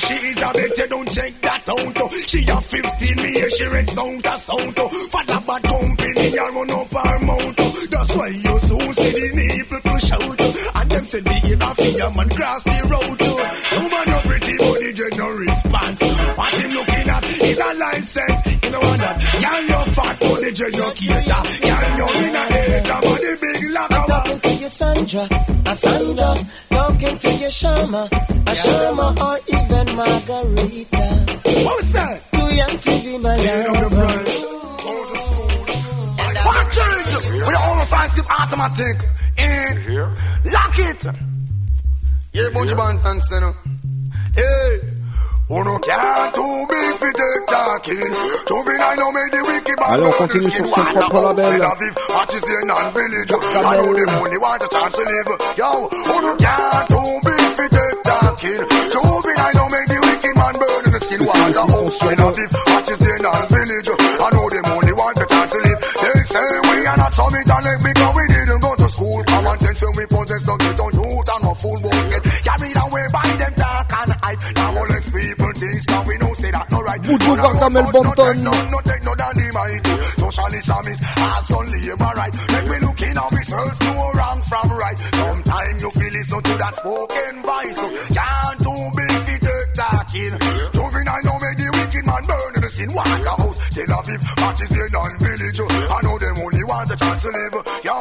[0.00, 1.96] she is, I bet you don't check that out.
[1.98, 4.76] So, she a 15 me, she red sound to sound.
[4.76, 7.56] So, father bad company, I run up her mouth.
[7.56, 10.40] So, that's why you so see the nipple push out.
[10.76, 13.20] And them say the ear of your man cross the road.
[13.80, 16.02] Woman, you pretty body, you no response.
[16.38, 18.64] What him looking at is a license.
[18.64, 19.16] You know what that?
[19.40, 21.42] You fat body, you no cater.
[21.98, 25.28] You in a age, your body big like I'm a talking to you, Sandra,
[25.66, 26.30] a Sandra,
[27.00, 28.08] talking to you, Shama,
[28.46, 31.06] a Shama, or even Margarita.
[31.64, 32.22] What's that?
[32.32, 34.06] Too young to be my Clean up lover.
[34.82, 35.46] Go to school.
[36.44, 37.46] Watch it.
[37.46, 39.02] With all the signs keep automatic.
[39.38, 40.14] In here.
[40.44, 41.06] Lock it.
[42.32, 43.54] Yeah, bunch of bantans, you know.
[44.36, 44.99] Hey.
[49.90, 51.50] Allez, on continue sur son propre label.
[51.50, 53.32] Tel Aviv, what is in non-village.
[53.32, 55.26] I know them only want a chance to live.
[55.58, 58.62] Yo, no, can't too big for take talking.
[58.94, 63.02] Juvenile no make the wicked man burn the skin white house, Tel Aviv, what is
[63.10, 63.88] in non-village.
[63.90, 65.80] I know them only want a chance to live.
[65.82, 69.24] They say we are not summit and let because we didn't go to school.
[69.26, 72.29] Common sense when we possess, don't get on youth and no fool won't get
[75.00, 77.00] These people think that we know say that no right.
[77.00, 79.80] Buju I Gargamel won't no take No, take no daddy might.
[80.20, 82.34] Socialism is half only my right.
[82.52, 84.98] Make me look in on myself, no wrong from right.
[85.00, 87.80] Sometimes you feel listen to that spoken voice.
[87.80, 90.34] So can't too big to take that talking.
[90.76, 92.92] Juvenile no make the wicked man burn in the skin.
[92.92, 95.60] Water house, Tel Aviv, matches in non-village.
[95.64, 97.56] I know them only want the chance to live.
[97.88, 97.96] Yo,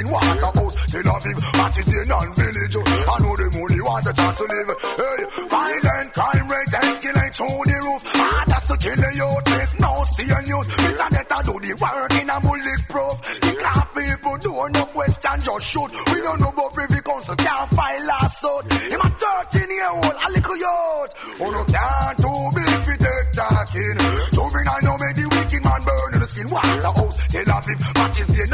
[0.00, 0.12] skin.
[0.12, 2.76] Water house, Tel Aviv, matches in non-village.
[2.76, 4.70] I know them only want the chance to live.
[4.96, 8.02] Hey, violent crime rate escalate through the roof.
[8.14, 9.44] Ah, to kill the youth.
[9.44, 10.66] There's no steel news.
[10.68, 13.16] Miss Anetta do the work in a bulletproof.
[13.42, 15.90] The car people do no question, just shoot.
[16.12, 18.64] We don't know about privy council, can't file lawsuit.
[18.94, 21.10] Him a 13 year old, a little youth.
[21.38, 23.96] Who no can't do big fi take talking.
[24.38, 26.48] Juvenile no make the wicked man burn in the skin.
[26.50, 28.44] Water house, Tel Aviv, matches the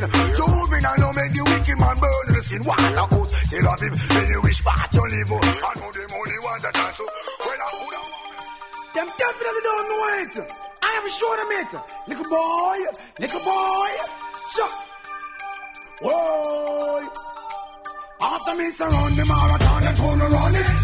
[0.00, 0.36] talking.
[0.36, 2.62] Juvenile no make the wicked man burn the skin.
[2.64, 5.32] Water house, Tel Aviv, when you wish part you live.
[5.32, 7.04] I know them only want a chance to.
[7.04, 7.98] Well, I would
[8.94, 10.34] them definitely don't know it.
[10.82, 11.72] I have shown them it.
[12.08, 12.78] Little boy,
[13.20, 13.90] little boy.
[14.54, 14.72] Shut.
[16.00, 17.08] Whoa.
[18.20, 20.77] After me surround the marathon and turn run it.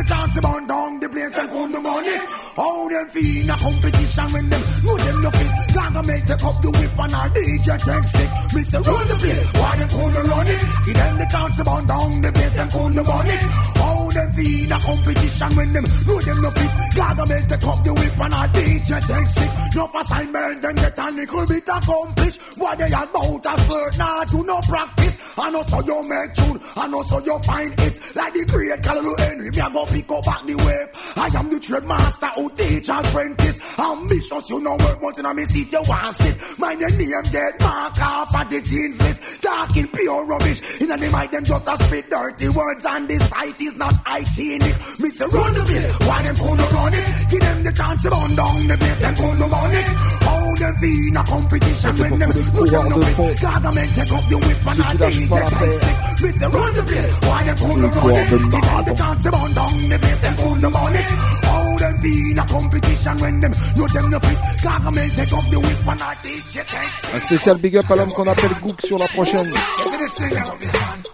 [0.00, 2.16] The chance to burn down the place and come the money.
[2.56, 5.52] How them feel a competition when them know them no fit.
[5.76, 8.30] Gargamel take up the whip and our DJ take sick.
[8.56, 10.60] Me surround the place, why them turn run it.
[10.86, 13.38] Give them the chance to burn down the place and come the money.
[13.76, 16.70] How them feel a competition when them know them no fit.
[16.96, 19.52] Gargamel take up the whip and a DJ take sick.
[19.76, 22.40] No assignment, them get a little bit accomplished.
[22.70, 25.18] What they about a skirt, nah, to no practice.
[25.36, 28.14] I know so you make tune, I know so you find it.
[28.14, 30.94] Like the great Calulu Henry, me a go pick up back the whip.
[31.16, 33.58] I am the trade master who teach apprentice.
[33.76, 36.36] Ambitious, you know work, but in me seat you want sit.
[36.60, 36.96] My name
[37.32, 39.42] get mark off at the teens list.
[39.42, 40.80] Talking pure rubbish.
[40.80, 44.76] In the mic, them just a spit dirty words and the site is not hygienic.
[45.00, 47.30] Me say run the place, why them couldn't run it?
[47.30, 49.84] Give them the chance to run down the place and couldn't run it.
[49.84, 52.30] How them feel in a competition when them
[52.60, 53.36] know them no fit.
[53.38, 55.96] Gargamel take up the whip and a DJ take sick.
[56.20, 58.28] Me say run the place, why them couldn't run it?
[58.30, 61.04] Give them the chance to run down the place and couldn't run it.
[61.50, 64.38] How them feel in a competition when them know them no fit.
[64.64, 67.14] Gargamel take up the whip and a DJ take sick.
[67.14, 69.46] Un spécial big up à l'homme qu'on appelle Gook sur la prochaine.
[69.46, 70.36] You see this thing?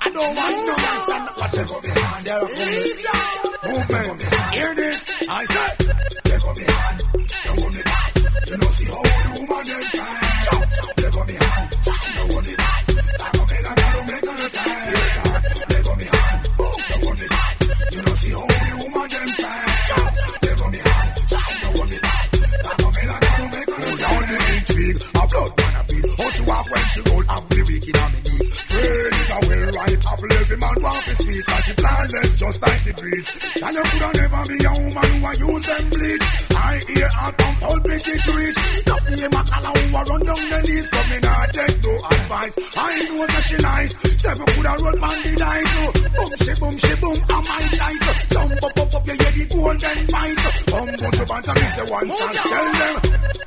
[0.03, 1.37] I don't want no man stand up.
[1.41, 1.69] Watch it.
[3.67, 4.23] Movement.
[4.53, 5.11] Hear this?
[5.29, 5.87] I said.
[6.25, 7.03] Let go behind.
[7.45, 7.76] Don't hold
[31.47, 31.57] want.
[31.57, 33.29] Cause she flawless just like the breeze.
[33.63, 36.25] And you coulda never be a woman who a use them bleach.
[36.57, 38.59] I hear her come pulpit it reach.
[38.87, 40.89] Not me a macala who a run down the knees.
[40.91, 42.55] But me not take no advice.
[42.77, 43.93] I know that she nice.
[44.23, 45.71] Seven coulda roll man the dice.
[45.77, 47.19] So oh, boom she boom she boom.
[47.31, 48.05] I'm my choice.
[48.31, 50.43] Jump up up up you hear the golden voice.
[50.67, 52.35] Come bunch of banter me say one oh, shot.
[52.47, 52.95] Tell them.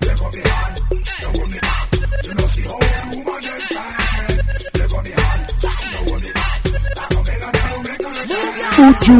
[0.01, 0.75] Let go be hard.
[1.19, 1.87] Don't hold me back.
[2.25, 2.79] You know see how
[3.11, 4.37] woman them fight.
[4.75, 5.48] Let go be hard.
[8.79, 9.11] Foutu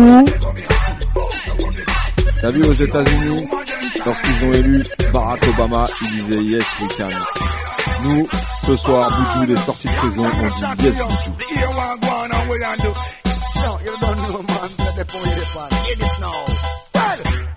[2.42, 3.50] T'as vu aux États-Unis,
[4.06, 7.10] lorsqu'ils ont élu Barack Obama, ils disaient yes we can.
[8.04, 8.26] Nous,
[8.66, 11.70] ce soir, Boudjou est sorti de prison, on dit yes Hear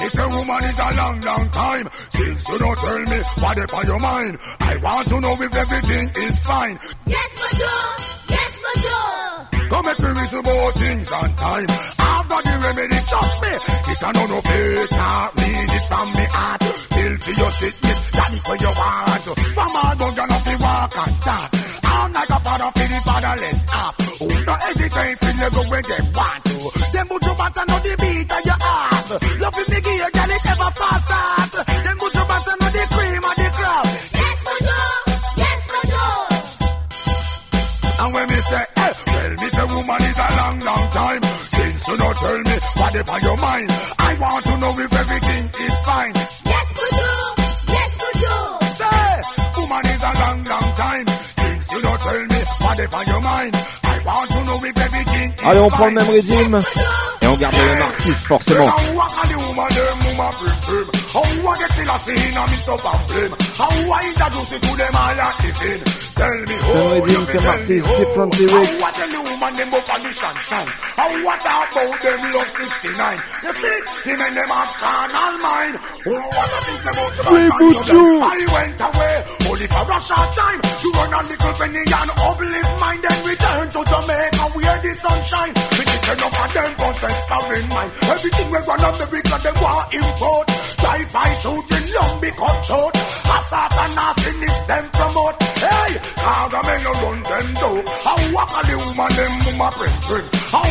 [0.01, 1.89] this a woman is a long, long time.
[2.11, 5.55] Since you don't tell me what up on your mind, I want to know if
[5.55, 6.79] everything is fine.
[7.07, 8.35] Yes, Major!
[8.35, 9.32] Yes, Major!
[9.83, 11.66] Make me reason about things on time.
[11.99, 13.53] After the remedy, trust me.
[13.87, 16.62] This a no no fake, can't read it from me heart.
[16.62, 19.24] Feel for your sickness, that it where you want.
[19.57, 21.51] From all don't you know walk and talk.
[21.83, 23.61] I'm like a father for the fatherless.
[24.22, 26.57] Who no hesitate feel you go where them want to.
[26.93, 28.91] Them put your back and know the beat of your heart.
[55.45, 56.61] Allez, on prend le même rythme.
[57.22, 58.70] Et on garde le marquis, forcément.
[66.16, 68.80] C'est un rythme, c'est Marquis, different lyrics.
[71.83, 73.18] About them love 69?
[73.43, 75.74] You see, the men them have carnal mind.
[76.07, 78.07] Oh, what about the Free man you.
[78.22, 79.14] I went away
[79.51, 83.01] only for a short time to run a little penny and uplift mind.
[83.03, 85.55] Then return to Jamaica where the sunshine.
[85.74, 87.91] With this enough of them consensus for in mind.
[88.14, 90.72] Everything we're gonna America them want import.
[90.83, 92.95] Drive-by shooting, long be cut short.
[92.97, 95.39] Assault and nastiness them promote.
[95.62, 97.87] Hey, Gargamel no run them joke.
[98.03, 100.26] How walk a the woman them mama print print.
[100.51, 100.66] How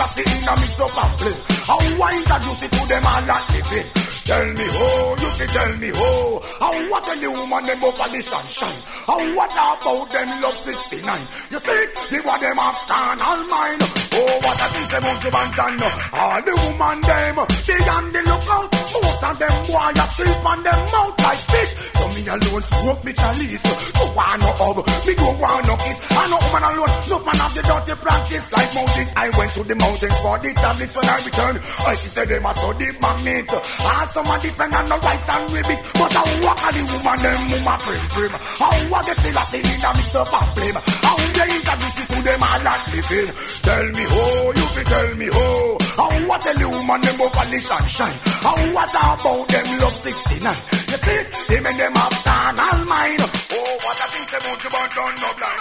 [0.00, 1.36] I see in a mix up and play.
[1.68, 4.01] How I introduce it to them all that living.
[4.24, 6.42] Tell me how, you can tell me how.
[6.62, 8.80] How what a the woman them on the sunshine.
[9.02, 11.02] How what about them love 69?
[11.50, 13.82] You see, the what them have carnal mind.
[14.14, 15.82] Oh, what a thing say you Banton.
[16.14, 18.70] All the woman them, they on the lookout.
[18.92, 21.72] Most of them boy a sleep on them mouth like fish.
[21.98, 23.64] So me alone smoke me chalice.
[23.98, 25.98] No want no hug, me don't no kiss.
[26.12, 29.10] I no woman alone, no man have the dirty practice like mountains.
[29.16, 31.58] I went to the mountains for the tablets when I returned.
[31.62, 33.50] Oh, she said they must study magnet.
[33.50, 35.80] And some a defend and no rights and ribbit.
[35.96, 38.32] But I walk a the woman them mama prim prim.
[38.60, 40.78] How I get till I see in a mix up and blame.
[41.00, 43.30] How they introduce it to them all that living.
[43.64, 45.64] Tell me how, you can tell me how.
[45.96, 48.16] How what tell the woman them up on the sunshine.
[48.44, 50.44] How what about them love 69.
[50.44, 53.16] You see, them and them have carnal mine.
[53.16, 55.60] Oh, what a thing say about you but don't no blind.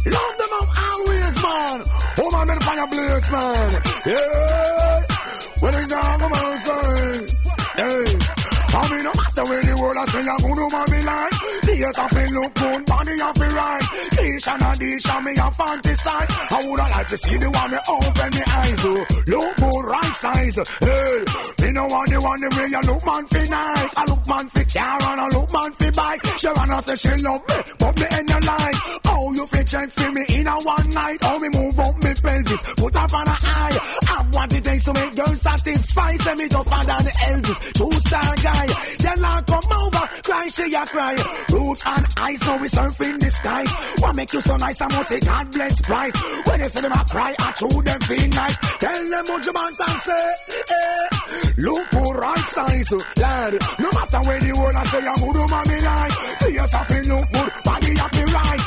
[0.00, 1.78] Love them up always, man.
[2.24, 3.70] Oh on, man, fire blades, man.
[4.08, 4.99] Yeah.
[7.80, 8.12] Hey.
[8.72, 11.96] I mean, no matter where the world I say I'm gonna man me like Tears
[11.96, 13.84] have to look good, body have to right.
[14.14, 17.70] Dish and a dish and me a fantasize I woulda like to see the one
[17.72, 19.00] me open the eyes oh.
[19.32, 20.64] Look good, right size oh.
[20.84, 23.90] Hey, me no want the one the way you look man fi night.
[23.96, 26.22] I look man fi car and I look man fi bike.
[26.36, 28.78] She run off say she love me, but me in your life
[29.12, 31.18] Oh, you fi check for me in a one night?
[31.22, 33.78] How me move up me pelvis, put up on a eye.
[34.06, 38.34] Have what it takes to make girls satisfy Say me tougher than Elvis, two star
[38.42, 38.66] guy.
[39.02, 41.14] Then I come over, cry she a cry.
[41.50, 45.08] Roots and ice, now we surfing the skies What make you so nice, I must
[45.08, 46.16] say God bless Christ.
[46.46, 48.58] When they say them a cry, I chew them feel nice.
[48.78, 50.30] Tell them what you want and say
[50.70, 51.08] eh.
[51.58, 53.52] Look for right size, lad.
[53.78, 57.28] No matter where the world I say I'm good, mommy like See yourself in look
[57.32, 58.60] good, body to right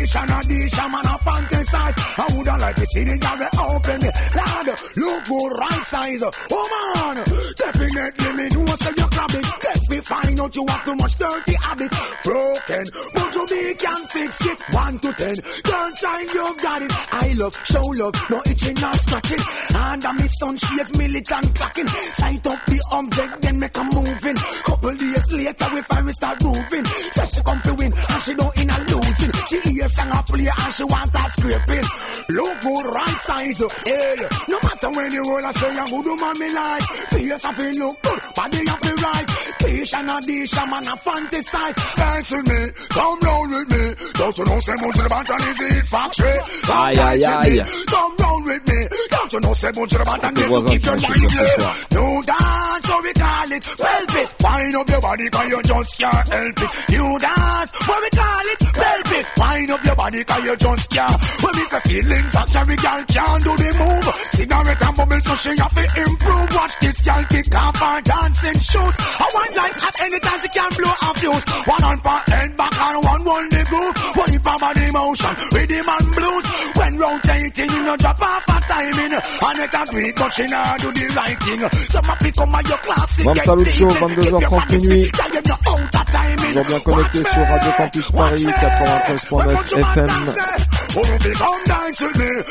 [0.00, 1.96] Dish and a dish, I'm on a fantasize.
[2.16, 6.22] I woulda like to see the girl open me Lad, look good, right size.
[6.24, 7.16] Oh man,
[7.52, 9.46] definitely me know say you grab it.
[9.60, 11.92] Let me find out you have too much dirty habit
[12.24, 14.58] Broken, but you me can fix it.
[14.72, 15.36] One to ten,
[15.68, 16.92] don't try you got it.
[17.12, 19.42] I love, show love, no itching nor scratching.
[19.84, 21.88] Under me sunshades, militant clacking.
[22.16, 24.38] Sight up the object, then make a moving.
[24.64, 28.56] Couple days later we me start moving Say she come to win, and she don't
[28.56, 29.32] in a losing.
[29.44, 31.86] She hear song a play and she want that scraping.
[32.30, 34.16] Look good, right size, hey
[34.48, 36.84] No matter when you roll, I say I'm good, man me like.
[37.10, 39.28] Face I feel look good, body I feel right
[39.60, 41.76] Dish and a dish, I'm on a fantasize.
[41.96, 42.60] Dance with me,
[42.90, 43.82] come round with me.
[44.14, 46.36] Don't you know say much of the bantan is it factory?
[46.66, 48.89] Come dance with me, come round with me
[49.30, 51.06] Don't you know say much of the bantan Tes is voisins keep your vont se
[51.06, 51.54] life dire ce yeah.
[51.54, 51.74] soir.
[51.94, 55.92] You dance, so we call it Help it, wind up your body Cause you just
[56.00, 56.70] can't help it.
[56.90, 60.90] You dance, what we call it Help it, wind up your body Cause you just
[60.90, 61.18] can't.
[61.46, 64.06] When we say feelings that carry girl can't do the move.
[64.34, 66.48] Cigarette and bubble so she have to improve.
[66.50, 68.94] Watch this girl kick off her dancing shoes.
[68.98, 71.44] I want like at any time she can blow a fuse.
[71.70, 73.94] One on per head back and one one the groove.
[74.18, 76.46] One hip of the motion, rhythm and blues?
[76.74, 80.80] When rotating you know drop off a timing And it a great but she not
[80.80, 81.60] do the right thing
[81.90, 84.00] Some of it come at your classic Bam get Salut Show, dated.
[84.00, 84.90] 22h30 If you want to minuit.
[84.90, 86.50] see, girl, you know out of timing.
[86.50, 90.06] Toujours bien connecté sur Radio Campus Paris 93.9 FM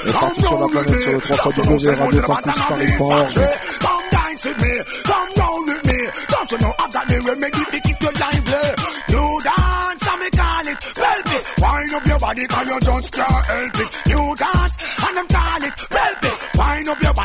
[0.08, 3.34] et partout sur la planète sur le 3 radiocampusparis.org.
[3.80, 6.00] Come dance with me, come round with me.
[6.30, 8.66] Don't you know I've got the remedy to keep you lively?
[9.10, 11.44] You dance, and me call it help it.
[11.62, 13.90] Wind up your body, cause you just can't help it.
[14.08, 14.76] You dance,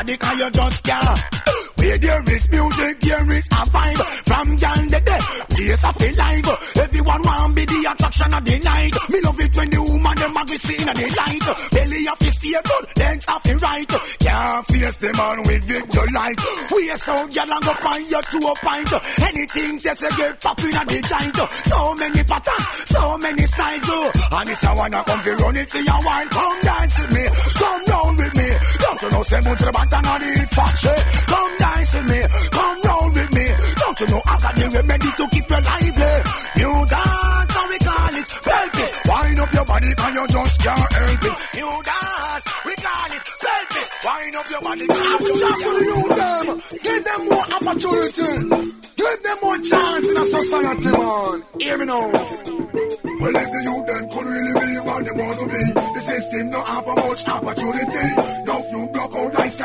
[0.05, 1.19] body, cause you just can't.
[1.75, 4.01] Where there is music, there is a vibe.
[4.29, 6.77] From young the day, place I feel live.
[6.77, 8.93] Everyone want be the attraction of the night.
[9.09, 11.45] Me love it when the woman them a be in the light.
[11.71, 13.91] Belly of to stay good, legs off the right.
[14.19, 16.39] Can't face the man with victor light.
[16.73, 18.91] We are so girl and go find your two a pint.
[19.29, 21.39] Anything just to get popping at the giant.
[21.69, 23.89] So many patterns, so many styles.
[24.31, 27.25] And if you wanna come fi run it for your while, come dance with me,
[27.57, 27.84] come
[29.05, 30.97] you know say much the button on the factory?
[31.29, 33.45] Come dance with me, come round with me.
[33.77, 36.13] Don't you know I got the remedy to keep you lively?
[36.61, 38.91] You dance, how we call it, help it.
[39.05, 41.37] Wind up your body, cause you just can't help it.
[41.53, 43.87] You dance, we call it, help it.
[44.05, 46.81] Wind up your body, cause you just can't help it.
[46.81, 48.31] Give them more opportunity.
[48.95, 51.35] Give them more chance in a society, man.
[51.61, 52.09] Hear me now.
[53.15, 56.51] Well, if the youth them could really be what they want to be, the system
[56.51, 58.44] don't offer much opportunity.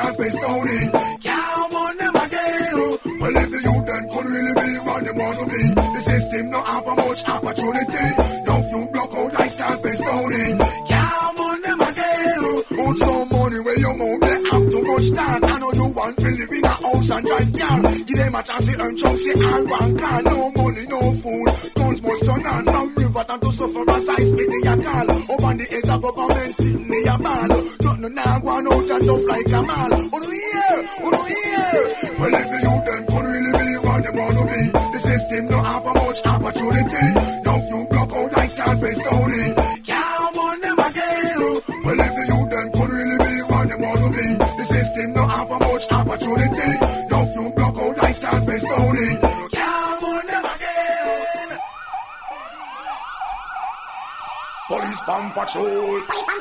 [0.01, 0.81] No few block out like Scarface Tony.
[1.21, 3.21] Can't want them again.
[3.21, 6.51] Well, if the youth them could really be what they want to be, the system
[6.51, 8.07] don't offer much opportunity.
[8.47, 10.45] No few block out like Scarface Tony.
[10.89, 12.41] Can't want them again.
[12.81, 15.45] Put some money where your mouth they have too much talk.
[15.45, 17.81] I know you want to live in a house and drive car.
[18.09, 20.23] Give them a chance to earn chunks, they all one car.
[20.23, 21.49] No money, no food.
[21.77, 24.49] Guns must turn on from river down to suffer as I spit
[29.11, 29.89] tough like a mall.
[29.91, 30.79] No here,
[31.11, 31.83] no here.
[32.21, 34.63] Well if the youth them could really be what they want to be.
[34.71, 37.07] The system don't offer much opportunity.
[37.47, 39.45] No few block out like Scarface Tony.
[39.91, 41.39] Can't want them again.
[41.85, 44.27] Well if the youth them could really be what they want to be.
[44.59, 46.71] The system don't offer much opportunity.
[47.11, 49.11] No few block out like Scarface Tony.
[54.71, 56.01] Police pump patrol.
[56.07, 56.40] Police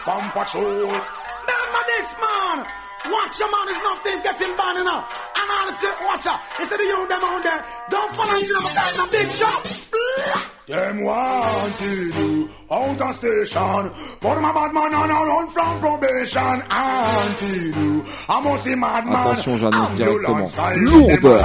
[0.00, 0.64] pump patrol.
[0.64, 2.66] Remember this man.
[3.08, 5.06] Watch your man, is nothing's getting bad enough.
[5.38, 6.40] And all the say, watch out.
[6.58, 7.64] They say the youth them out there.
[7.90, 9.64] Don't follow you know, that's a big shot.
[9.66, 10.58] Splat.
[10.68, 13.90] Them wanted you out of station.
[14.20, 16.62] But my bad man on a run from probation.
[17.48, 18.04] You.
[18.76, 19.26] Madman.
[19.28, 20.48] Attention, j'annonce directement.
[20.76, 21.40] Lourde.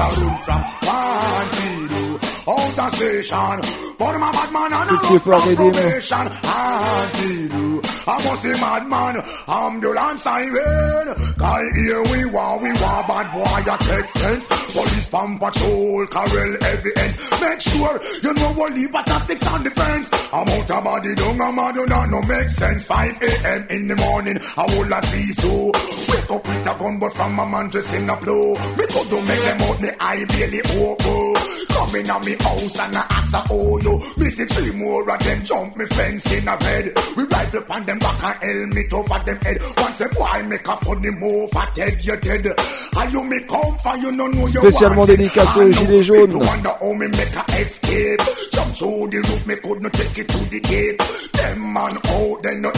[2.47, 3.59] Out of station.
[3.97, 6.27] But my bad man on a Street run sweeper from probation.
[6.43, 7.81] Anti you.
[8.05, 9.23] I must see madman.
[9.47, 11.33] Ambulance siren.
[11.37, 14.47] Guy here we want, we want bad boy a take fence.
[14.73, 17.41] Police pump patrol, carrel evidence.
[17.41, 20.09] Make sure you know what leave tactics on the fence.
[20.33, 22.85] I'm out of body, don't I'm out, do not no make sense.
[22.85, 23.67] 5 a.m.
[23.69, 25.65] in the morning, I will a see so.
[25.67, 28.53] Wake up with a gun, but from my man just in a blow.
[28.75, 31.72] Me go to make them out, me eye barely open.
[31.84, 33.99] Come in on me house and I ask a oh yo.
[34.15, 36.93] Me see three more of them jump me fence in a bed.
[37.17, 39.61] We rifle upon them back and helmet over them head.
[39.77, 42.47] Once a boy make a funny move, I dead you dead.
[42.95, 43.97] Are you me come for?
[43.97, 46.36] You no know you Spécialement dédicacé aux Gilets jaunes.
[46.36, 48.21] wonder how me make a escape.
[48.53, 51.01] Jump through the roof, me could not take it to the gate.
[51.34, 52.71] Them man out, they no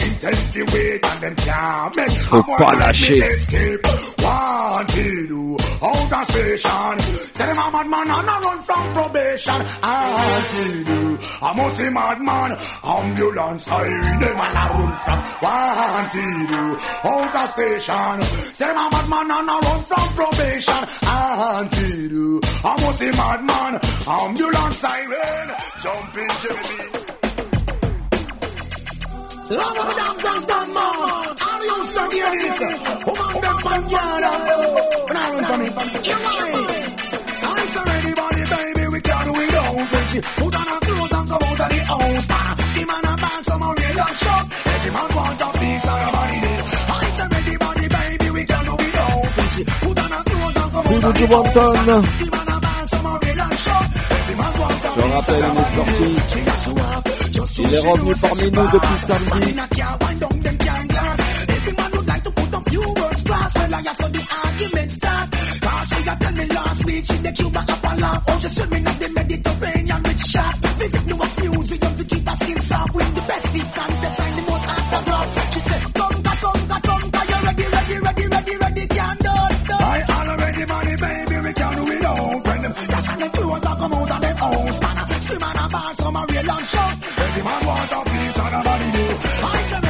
[0.72, 4.15] wait and them can't make Faut pas lâcher.
[4.26, 5.30] Wanted
[5.82, 6.96] out of station.
[7.36, 9.60] Say them a madman and a run from probation.
[9.82, 10.88] Wanted
[11.42, 12.50] I must see madman.
[12.82, 15.18] Ambulance siren, them and a run from.
[15.44, 16.52] Wanted
[17.10, 18.16] out of station.
[18.58, 20.82] Say them a madman and a run from probation.
[21.06, 22.12] Wanted
[22.64, 23.72] I must see madman.
[24.08, 25.48] Ambulance siren,
[25.82, 26.82] jump in Jimmy.
[29.48, 30.74] Long of a damn song, stand
[31.66, 31.74] man.
[31.74, 32.58] All you stuck here this.
[33.06, 34.20] Woman, them man, yeah,
[35.06, 35.72] When I run from it,
[36.06, 36.66] you mind?
[37.42, 39.74] I saw anybody, baby, we can't do it all.
[39.76, 42.26] When she put on her clothes and come out of the house.
[42.70, 44.44] Skim and a band, some a real and shop.
[44.74, 46.62] Every man want a piece of her body there.
[46.86, 49.22] I saw anybody, baby, we can't do it all.
[49.36, 51.76] When she put on her clothes and come out Bruno of the Giovanton.
[51.86, 52.14] house.
[52.16, 53.86] Skim and a band, some a real and shop.
[54.16, 56.08] Every man want a Je rappelle, il est sorti.
[57.58, 59.54] Il est revenu parmi nous depuis samedi.
[61.78, 65.30] I would like to put a few words, class, and I saw the argument start.
[65.30, 68.24] Cause she had tell me last week, she the Cuba up and laugh.
[68.28, 70.56] Oh, she swimming at the Mediterranean with shark.
[70.80, 72.94] Visit me what's news, we have to keep our skin soft.
[72.94, 75.26] Win the best we contest and the most at the block.
[75.52, 79.70] She said, Conga, conga, conga, you ready, ready, ready, ready, ready, can do it.
[79.70, 82.34] I already money, baby, we can do it all.
[82.46, 84.98] When them dash and them clothes a come out of them house, man.
[85.26, 86.94] Scream and a bar, some a real and shot.
[87.26, 89.04] Every man want a piece of the body do.
[89.46, 89.85] I say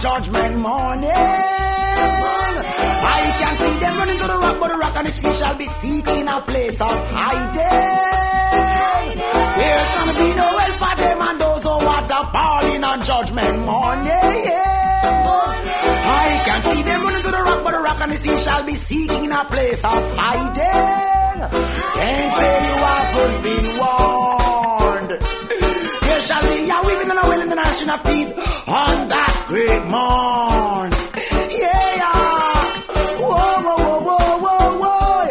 [0.00, 1.10] judgment morning.
[3.08, 5.54] I can see them running to the rock, but the rock and the sea shall
[5.56, 8.16] be seeking a place of hiding.
[9.58, 13.58] There's gonna be no help for them and those who want a parling on judgment
[13.64, 14.12] morning.
[16.08, 18.64] I can see them running to the rock, but the rock and the sea shall
[18.64, 21.40] be seeking a place of hiding.
[21.96, 24.45] Can't say you haven't been warned.
[26.66, 28.32] There shall be a weeping and a wailing and a gnashing of teeth
[28.66, 30.90] on that great morn.
[31.54, 31.94] Yeah.
[33.22, 35.30] Whoa, whoa, whoa, whoa, whoa, whoa.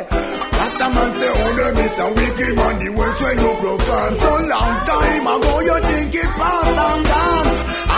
[0.56, 4.16] Rasta man say, oh, them is a wicked man, the words where you proclaim.
[4.16, 7.48] So long time ago, you think it pass and gone.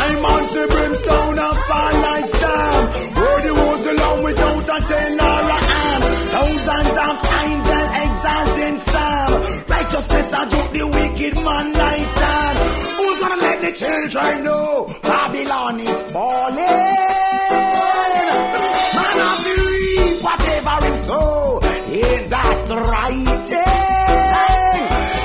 [0.01, 2.81] I'm on say brimstone and fall like Sam.
[3.21, 6.03] Word the was along without a tail or a hand.
[6.33, 9.29] Thousands of angels exalting Sam.
[9.69, 12.56] Righteousness I joke the wicked man like that.
[13.77, 16.55] Children know Babylon is falling?
[18.97, 21.59] Man of the reap whatever him sow.
[21.61, 23.49] Ain't that right?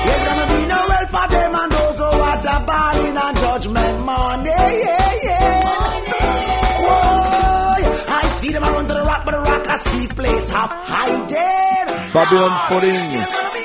[0.05, 3.95] There's gonna be no help for them and those who want a balling and judgment.
[4.45, 4.71] Yeah,
[5.23, 5.63] yeah.
[8.19, 11.87] I see them run to the rock, but the rock a steep place of hiding.
[12.13, 13.09] Babylon Falling.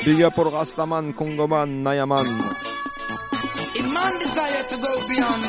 [0.05, 2.78] Big up pour Rastaman, Congoman, Nayaman.
[4.19, 5.43] Desire to go beyond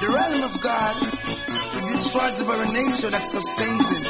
[0.00, 0.94] the realm of God,
[1.74, 4.02] he destroys the very nature that sustains him.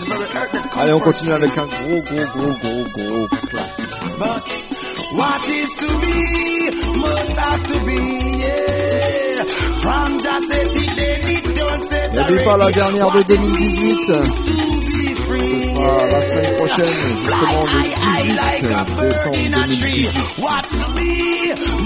[0.00, 1.42] The very earth that Allez, on continue him.
[1.42, 3.90] avec un gros, gros, gros, gros, gros classique.
[4.18, 4.42] But
[5.18, 6.18] what is to be
[7.02, 8.00] must have to be,
[8.40, 9.44] yeah.
[9.82, 10.64] From just a
[11.54, 14.73] don't set pas la dernière de 2018.
[15.44, 15.62] Free.
[15.62, 19.66] Ce sera la semaine prochaine, justement le I, I like a 18 bird in a
[19.66, 20.04] décembre tree.
[20.04, 20.44] 2018.
[20.44, 21.10] What's to be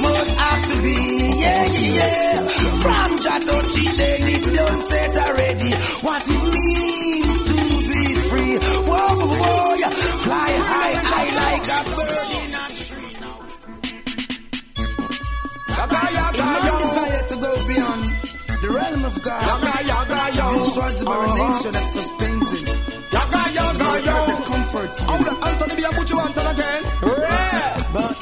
[0.03, 0.97] must have to be.
[1.39, 2.49] Yeah, yeah, yeah.
[2.83, 5.71] From Jatochi, then it done set already.
[6.03, 7.55] What it means to
[7.89, 8.55] be free.
[8.89, 9.91] Whoa, whoa, yeah.
[10.25, 13.15] Fly high, high like a bird in a tree.
[16.39, 18.03] In my desire to go beyond
[18.63, 19.43] the realm of God,
[20.29, 22.49] He destroys the very nature that sustains
[23.11, 23.79] Him.
[23.79, 25.09] That comforts Him.
[25.09, 26.83] Anthony, I put you on again.
[27.93, 28.17] But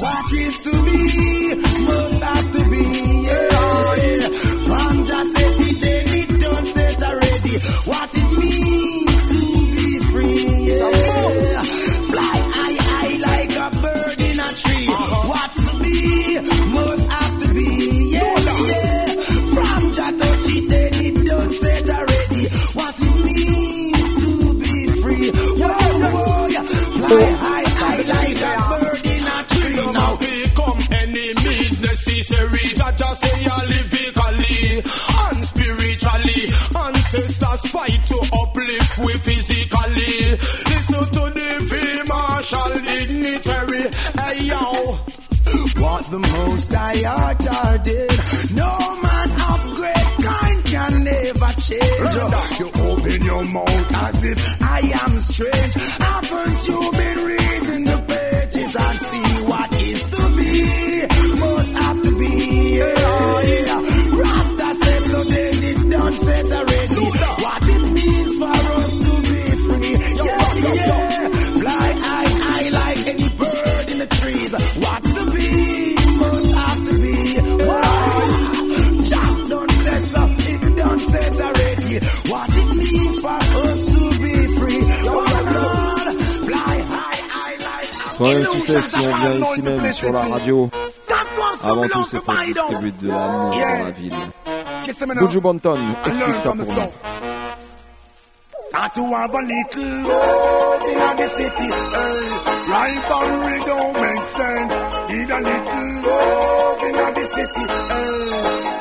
[0.00, 1.54] what is to be
[1.84, 2.82] must have to be.
[3.28, 4.28] Yeah, yeah.
[4.66, 7.58] From just set it, then it done set already.
[7.90, 8.87] What it means
[42.50, 43.82] Marshall dignitary.
[44.18, 44.98] Hey yo.
[45.82, 48.54] what the most I art ordained.
[48.54, 48.72] No
[49.02, 52.58] man of great kind can never change.
[52.58, 55.74] You open your mouth as if I am strange.
[55.74, 56.27] Haven't
[88.68, 90.68] Si on vient ici même sur la radio,
[91.64, 94.12] avant tout, c'est pour distribuer de l'amour dans la ville.
[95.16, 96.64] Buju Banton, explique ça pour nous.
[98.94, 101.68] To have a little love in the city.
[101.68, 102.22] Hey,
[103.66, 104.74] don't make sense.
[105.08, 107.64] Need a little love in the city.
[107.88, 108.20] Hey,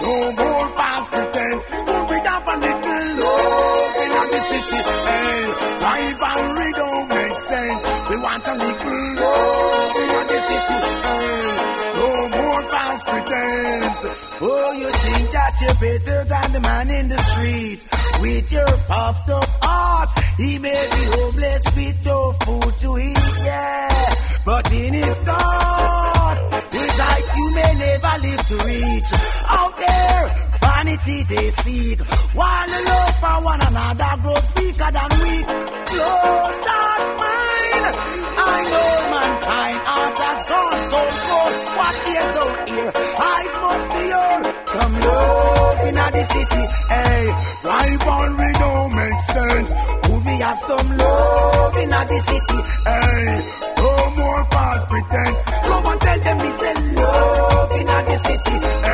[0.01, 1.65] no more false pretense.
[1.65, 4.79] Could we have a little love in the city?
[5.07, 5.37] Hey,
[5.81, 7.83] right and read don't make sense.
[8.09, 9.46] We want a little love
[14.05, 17.87] Oh, you think that you're better than the man in the streets
[18.21, 20.09] with your puffed up heart.
[20.37, 24.15] He may be homeless with no food to eat, yeah.
[24.45, 26.37] But in his thought,
[26.71, 29.09] his heights you may never live to reach.
[29.49, 30.46] Out there,
[30.97, 31.97] vanity they seek.
[31.97, 35.45] The love for one another grows weaker than weak.
[35.87, 37.95] Close that mind.
[38.37, 41.53] I know mankind heart has gone stone cold.
[41.77, 42.89] What ears don't hear,
[43.33, 44.41] eyes must be on.
[44.67, 47.23] Some love in the city, hey.
[47.63, 49.69] Rivalry don't make sense.
[50.03, 52.59] Could we have some love in the city?
[52.85, 53.25] Hey,
[53.77, 55.41] no more false pretense.
[55.67, 58.86] Come on, tell them we say love in the city.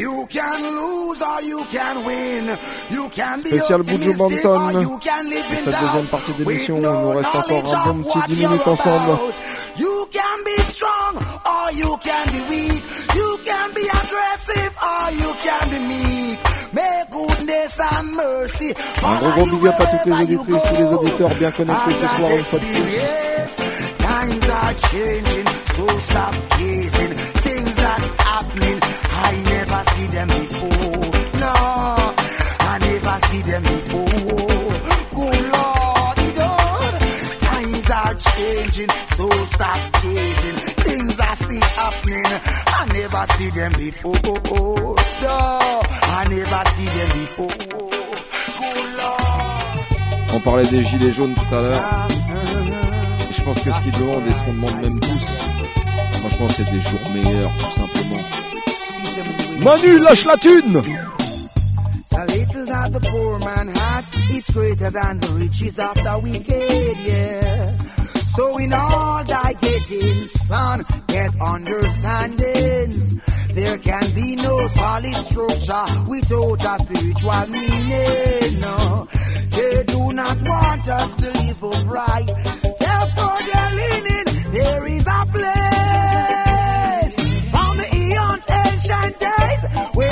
[0.00, 2.46] You can lose or you can win.
[2.90, 4.80] You can be Spécial Buju Banton.
[4.80, 8.02] you can live Pour cette deuxième partie d'émission, il nous no reste encore un bon
[8.02, 9.18] petit what 10 you're minutes ensemble.
[9.76, 12.82] You can be strong or you can be weak.
[13.14, 16.38] You can be aggressive or you can be meek.
[16.72, 18.74] May goodness and mercy.
[19.04, 22.08] Un gros gros big up à toutes les auditrices, tous les auditeurs bien connectés ce
[22.16, 23.60] soir une fois de plus.
[23.98, 25.46] Times are changing,
[25.76, 27.39] so stop gazing.
[50.32, 52.08] On parlait des gilets jaunes tout à l'heure.
[53.30, 55.26] Je pense que ce qu'ils demandent et ce qu'on demande même tous,
[56.20, 58.22] franchement, c'est des jours meilleurs, tout simplement.
[59.64, 60.82] Manu, lâche la thune
[62.10, 66.96] The little that the poor man has, it's greater than the riches of the wicked,
[67.06, 67.76] yeah.
[68.34, 73.14] So in all thy getting, son, get misunderstandings.
[73.52, 78.60] There can be no solid structure without a spiritual meaning.
[78.60, 79.08] No,
[79.50, 82.26] they do not want us to live upright.
[82.78, 84.29] Therefore, they're leaning.
[84.52, 87.14] There is a place
[87.52, 89.64] from the eons, ancient days,
[89.94, 90.09] where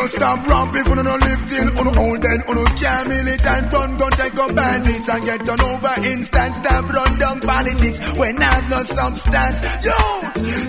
[0.00, 4.34] serious, stop romping, for no lifting, uno hold then, uno can't militant, gun, gun, take
[4.34, 8.82] up bandits and get done over instant, stamp, run down politics, when I have no
[8.82, 9.60] substance.
[9.84, 9.98] Yo,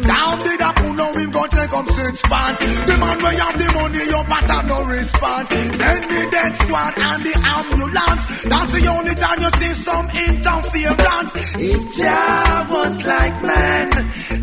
[0.02, 2.60] down the da uno, we gon' take up six pants.
[2.62, 5.50] The man where have the money, your part have no response.
[5.50, 8.24] Send the death squad and the ambulance.
[8.52, 11.32] That's the only time you see some interference.
[11.56, 13.90] If Jah was like man,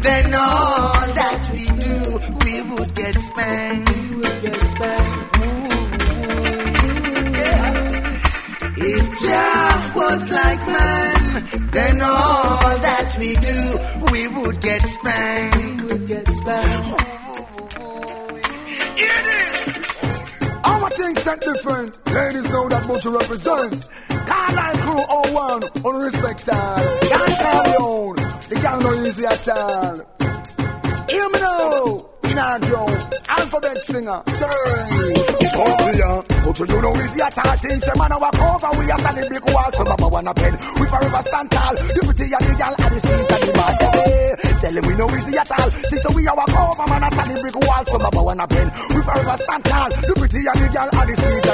[0.02, 1.67] then all that we
[2.70, 3.92] would get spanked.
[3.96, 5.38] We would get spanked.
[5.38, 5.68] Ooh,
[7.38, 7.88] yeah.
[8.80, 13.78] If Jah was like man, then all that we do,
[14.12, 15.56] we would get spanked.
[15.56, 17.02] We would get spanked.
[18.98, 19.50] Hear this.
[20.64, 22.06] Our things set different.
[22.12, 23.86] Ladies know that what you represent.
[24.08, 26.78] Carline crew all one, on respect all.
[27.00, 28.16] Can't call your own.
[28.48, 30.07] The gang no easy at all.
[32.38, 32.44] In
[33.28, 34.22] alphabet singer.
[35.58, 35.98] Coffee,
[36.46, 37.82] but you know at all things.
[37.82, 39.72] Say man, our cover, we are standing brick wall.
[39.72, 40.52] So mama wanna pen.
[40.78, 41.74] We forever stand tall.
[41.74, 43.52] The pretty and the gal at the seat and the.
[43.90, 45.70] Hey, Tell them we know easy at all.
[45.98, 47.84] So we our cover, man, a standing brick wall.
[47.86, 48.70] So mama wanna pen.
[48.94, 49.90] We forever stand tall.
[49.90, 51.47] The pretty and the gal at the ball.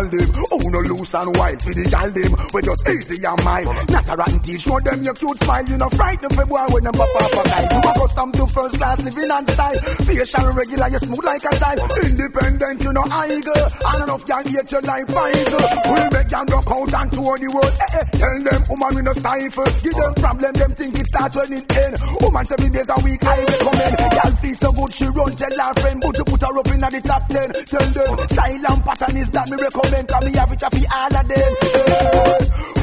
[0.00, 1.60] Gal them, oh no loose and wild.
[1.60, 3.68] For the gal them, we just easy and mild.
[3.90, 5.64] Not a rotten teeth, show them your cute smile.
[5.68, 7.68] You know, frightened for boy when them pop up a guy.
[7.68, 9.80] You accustomed to first class living and style.
[10.08, 11.84] Facial regular, you smooth like a child.
[12.00, 13.64] Independent, you know, eagle.
[13.92, 15.52] And enough can hate you like pies.
[15.84, 17.74] We make them rock out and tour the world.
[17.76, 18.04] Eh, eh.
[18.16, 19.68] Tell them, woman, we no stifle.
[19.84, 22.00] Give them problem, them think it start when it end.
[22.24, 23.96] Woman, seven days a week, I recommend.
[24.00, 26.00] Girl feel so good, she run, tell her friend.
[26.00, 27.52] But you put her up in the top ten.
[27.68, 29.89] Tell them, style and pattern is that me recommend.
[29.90, 31.52] Cause me have it for all of them.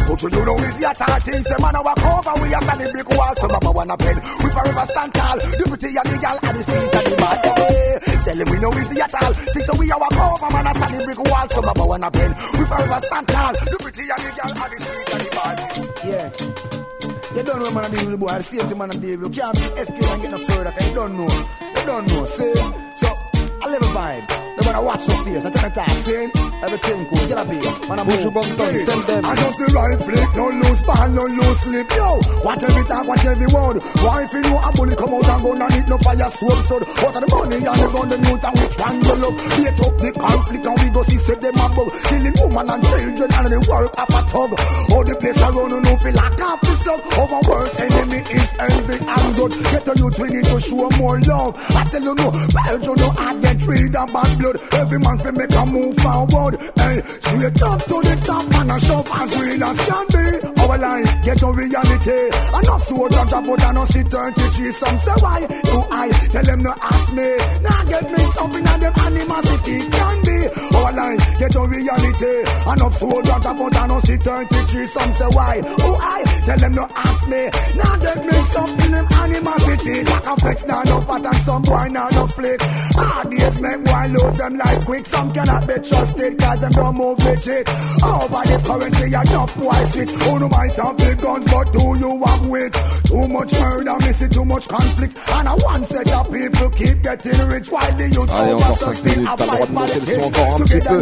[0.07, 1.47] But you know all things.
[1.47, 3.35] Say man, our cover, we are standing brick wall.
[3.35, 4.15] So mama wanna pen.
[4.43, 5.38] We forever stand tall.
[5.38, 8.23] The pretty and the gal, and the sweet and the bad.
[8.25, 9.34] Tell them we know easy at all.
[9.34, 11.47] See, so we our cover, man, a standing brick wall.
[11.49, 12.31] So mama wanna pen.
[12.59, 13.53] We forever stand tall.
[13.53, 15.57] The pretty and the gal, and the sweet and the bad.
[16.07, 16.77] Yeah.
[17.38, 18.27] You don't know man I deal with boy.
[18.27, 19.35] The same thing man I deal with.
[19.35, 20.71] You can't be SQ and get no further.
[20.71, 21.29] Cause you don't know.
[21.29, 22.25] You don't know.
[22.25, 22.55] See?
[22.95, 23.07] So,
[23.68, 24.48] I live a vibe.
[24.56, 25.44] They wanna watch your face.
[25.44, 25.89] I take a.
[25.99, 26.48] See?
[26.64, 27.27] Everything cool.
[27.27, 27.88] Get up here.
[27.91, 29.26] Man, I'm Buju Banton, tell them.
[29.26, 31.85] I just the right flick, no loose ball, no loose slip.
[31.94, 32.18] Yo,
[32.48, 33.77] watch every talk, watch every word.
[34.02, 36.60] Why if you know a bully come out and go and need no fire sword
[36.65, 36.84] sword.
[36.88, 39.35] What are the money and the gun, the youth and which one you love?
[39.38, 41.91] Beat up the conflict and we go see say them above.
[42.07, 44.52] Killing woman and children and the work of a tug.
[44.95, 47.02] All the place around you know feel like half the slug.
[47.19, 49.52] Our worst enemy is envy and good.
[49.69, 51.53] Get a youth, we need to show more love.
[51.77, 54.57] I tell you no, Belgium know I get rid of bad blood.
[54.73, 56.53] Every man fi make a move forward.
[56.77, 60.61] Hey, straight up to the top and a shove as real as can be.
[60.61, 62.19] Our life get a reality.
[62.57, 64.71] Enough soldier drop out and no see 33.
[64.71, 67.29] Some say why do I tell them no ask me.
[67.61, 70.38] Now get me something and them animosity can be.
[70.77, 72.35] Our life get a reality.
[72.71, 74.85] Enough soldier drop out and no see 33.
[74.88, 77.49] Some say why do I tell them no ask me.
[77.75, 80.03] Now get me something them animosity.
[80.03, 81.33] Like a flex now no pattern.
[81.33, 82.61] Some boy now no flick.
[82.61, 85.05] Hard days make boy lose them like quick.
[85.05, 87.65] Some cannot be trusted cause them don't move legit.
[88.03, 90.09] Oh, Over the currency enough boy switch.
[90.09, 92.73] Who no might have the guns but do you have wit?
[93.05, 95.15] Too much murder, missing too much conflict.
[95.29, 99.03] And a one set of people keep getting rich while the youth Allez, encore 5
[99.03, 100.97] minutes, t'as le droit de monter le son encore un petit peu.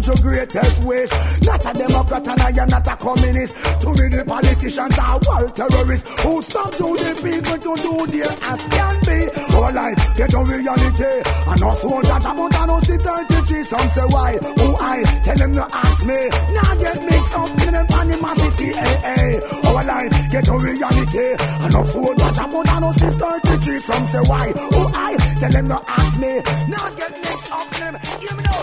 [0.00, 1.10] Your greatest wish.
[1.42, 3.54] Not a Democrat and I am not a communist.
[3.82, 8.32] To me, the politicians are world terrorists who stop to the people to do their
[8.50, 9.18] as can be.
[9.56, 11.14] Our life get a reality.
[11.50, 13.62] And also that about I know see 33.
[13.64, 14.30] Some say why?
[14.36, 16.20] Who I tell them to ask me.
[16.56, 18.68] Now get mixed up in them animosity.
[18.72, 19.40] Hey, hey.
[19.68, 21.26] Our life get a reality.
[21.64, 23.80] And also that about I know see 33.
[23.80, 24.46] Some say why?
[24.52, 26.32] Who I tell them to ask me.
[26.68, 27.94] Now get mixed up in them.
[28.20, 28.62] Me now.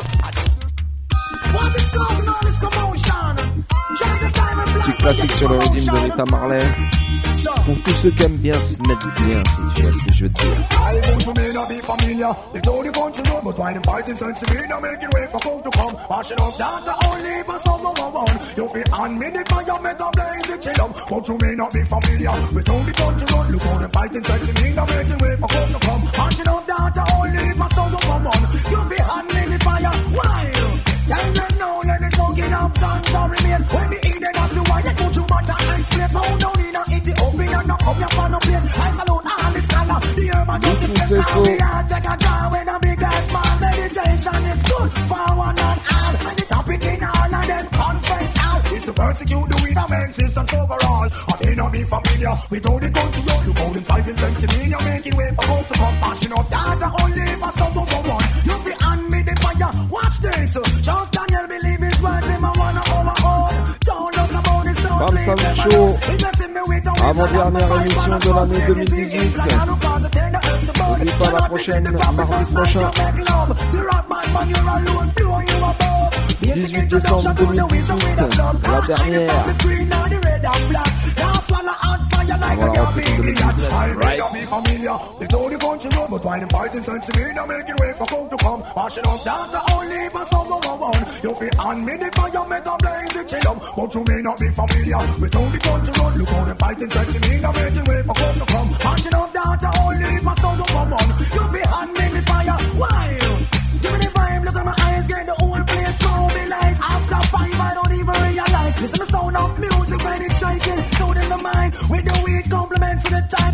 [1.48, 3.06] What is causing all this commotion?
[4.88, 6.64] Try to Simon Petit classique sur le rythme de Rita Marley.
[7.65, 10.23] Pour tous ceux qui aiment bien se mettre bien, si tu vois ce que je
[10.23, 10.55] veux te up
[28.07, 28.34] up.
[29.88, 30.51] Up why?
[31.07, 33.86] Tell them now, let the smoking of guns or remain.
[60.88, 62.23] Just Daniel believe his word.
[62.23, 63.27] Him wanna overhaul.
[66.68, 69.38] With a Avant-dernière émission de l'année 2018.
[70.90, 72.91] N'oublie pas la prochaine, mardi prochain.
[76.41, 77.95] 18 décembre 2018,
[78.64, 79.45] la dernière.
[82.30, 84.18] On la reprise en 2019, right?
[84.34, 84.98] be familiar.
[85.20, 87.24] They told the country road, but why them fighting sense me?
[87.34, 88.64] Now making way for folk to come.
[88.76, 91.04] Washing up down to only for someone one.
[91.24, 93.58] You feel me the fire, make a blaze the chill up.
[93.76, 95.02] But you may not be familiar.
[95.22, 97.40] We told the country road, look how them fighting sense me.
[97.40, 98.70] Now making way for folk to come.
[98.84, 101.10] Washing up down to only for someone one.
[101.20, 103.16] You feel me the fire, why?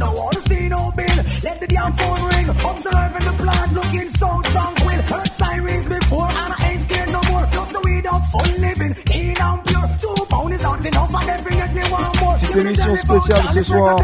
[0.03, 1.19] Don't wanna see no bill.
[1.47, 2.47] Let the damn phone ring.
[2.71, 4.99] Observing the plan, looking so tranquil.
[5.11, 7.45] Heard sirens before, and I ain't scared no more.
[7.55, 9.88] Just the weed of full living, clean and pure.
[10.03, 12.35] Two pound is not enough, I definitely want more.
[12.35, 13.95] Petite émission spéciale ce soir.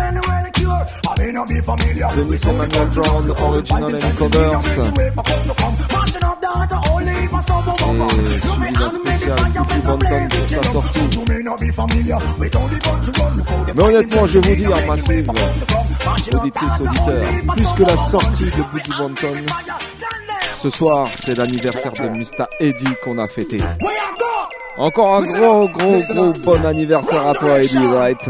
[2.15, 4.61] Denis Emmanuel Brown, Original and Covers.
[8.67, 10.99] Et d'un spécial Coucou Bantam pour sa sortie.
[13.75, 15.31] Mais honnêtement, je vais vous dire, Massive,
[16.33, 19.45] auditrice, auditeur, plus que la sortie de Boogie Bantam,
[20.61, 22.45] ce soir, c'est l'anniversaire de Mr.
[22.59, 23.59] Eddie qu'on a fêté.
[24.77, 28.29] Encore un gros, gros, gros bon anniversaire à toi, Eddie, right?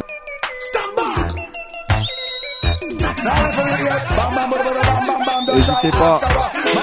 [5.56, 6.22] N'hésitez pas,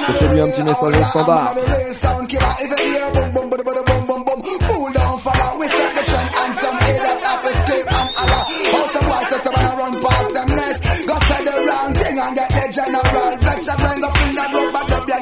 [0.08, 1.54] laissez-lui un petit message au standard.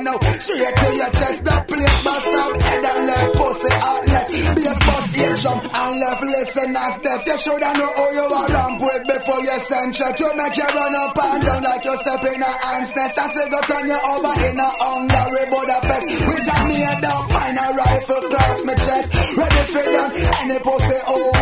[0.04, 4.28] Straight to your chest, the plate bust up, head and left pussy heartless.
[4.52, 7.26] Bass bust ear jump and left listeners deaf.
[7.26, 10.20] You shoulda know who you are ramp with before you send shot.
[10.20, 13.16] You make you run up and down like you step in a ant's nest.
[13.18, 16.06] I say go turn you over in a Hungary Budapest.
[16.28, 19.08] With a made up mine a rifle cross my chest.
[19.08, 20.08] Ready for them,
[20.44, 21.33] any pussy who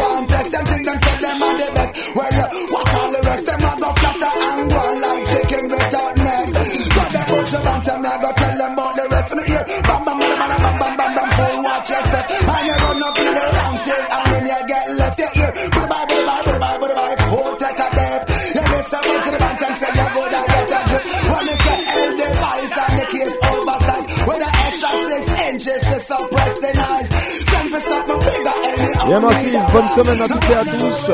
[29.07, 31.11] Bien Massive, bonne semaine à toutes et à tous.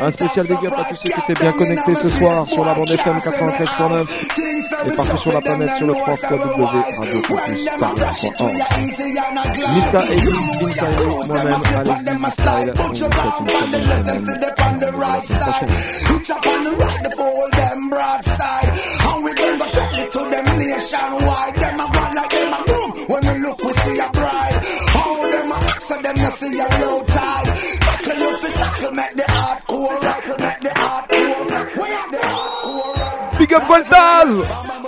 [0.00, 2.74] Un spécial big up à tous ceux qui étaient bien connectés ce soir sur la
[2.74, 4.06] bande FM 93.9
[4.86, 8.52] et partout sur la planète sur le 3 www.radiocampusparis.org.
[9.74, 10.12] Mr.
[10.12, 13.96] Eddie, Inside moi-même, Alex Dizzy Style, on vous souhaite une très bonne semaine.
[15.02, 15.68] À la semaine prochaine.
[23.06, 23.12] To.
[23.12, 24.64] When we look, we see a bride.
[24.88, 27.46] How them ask them, you see a low tide.
[27.80, 30.38] Tackle you for tackle, make the hardcore right.
[30.40, 31.76] Make the hardcore right.
[31.76, 33.38] We are the hardcore right.
[33.38, 34.81] Big up Voltaz!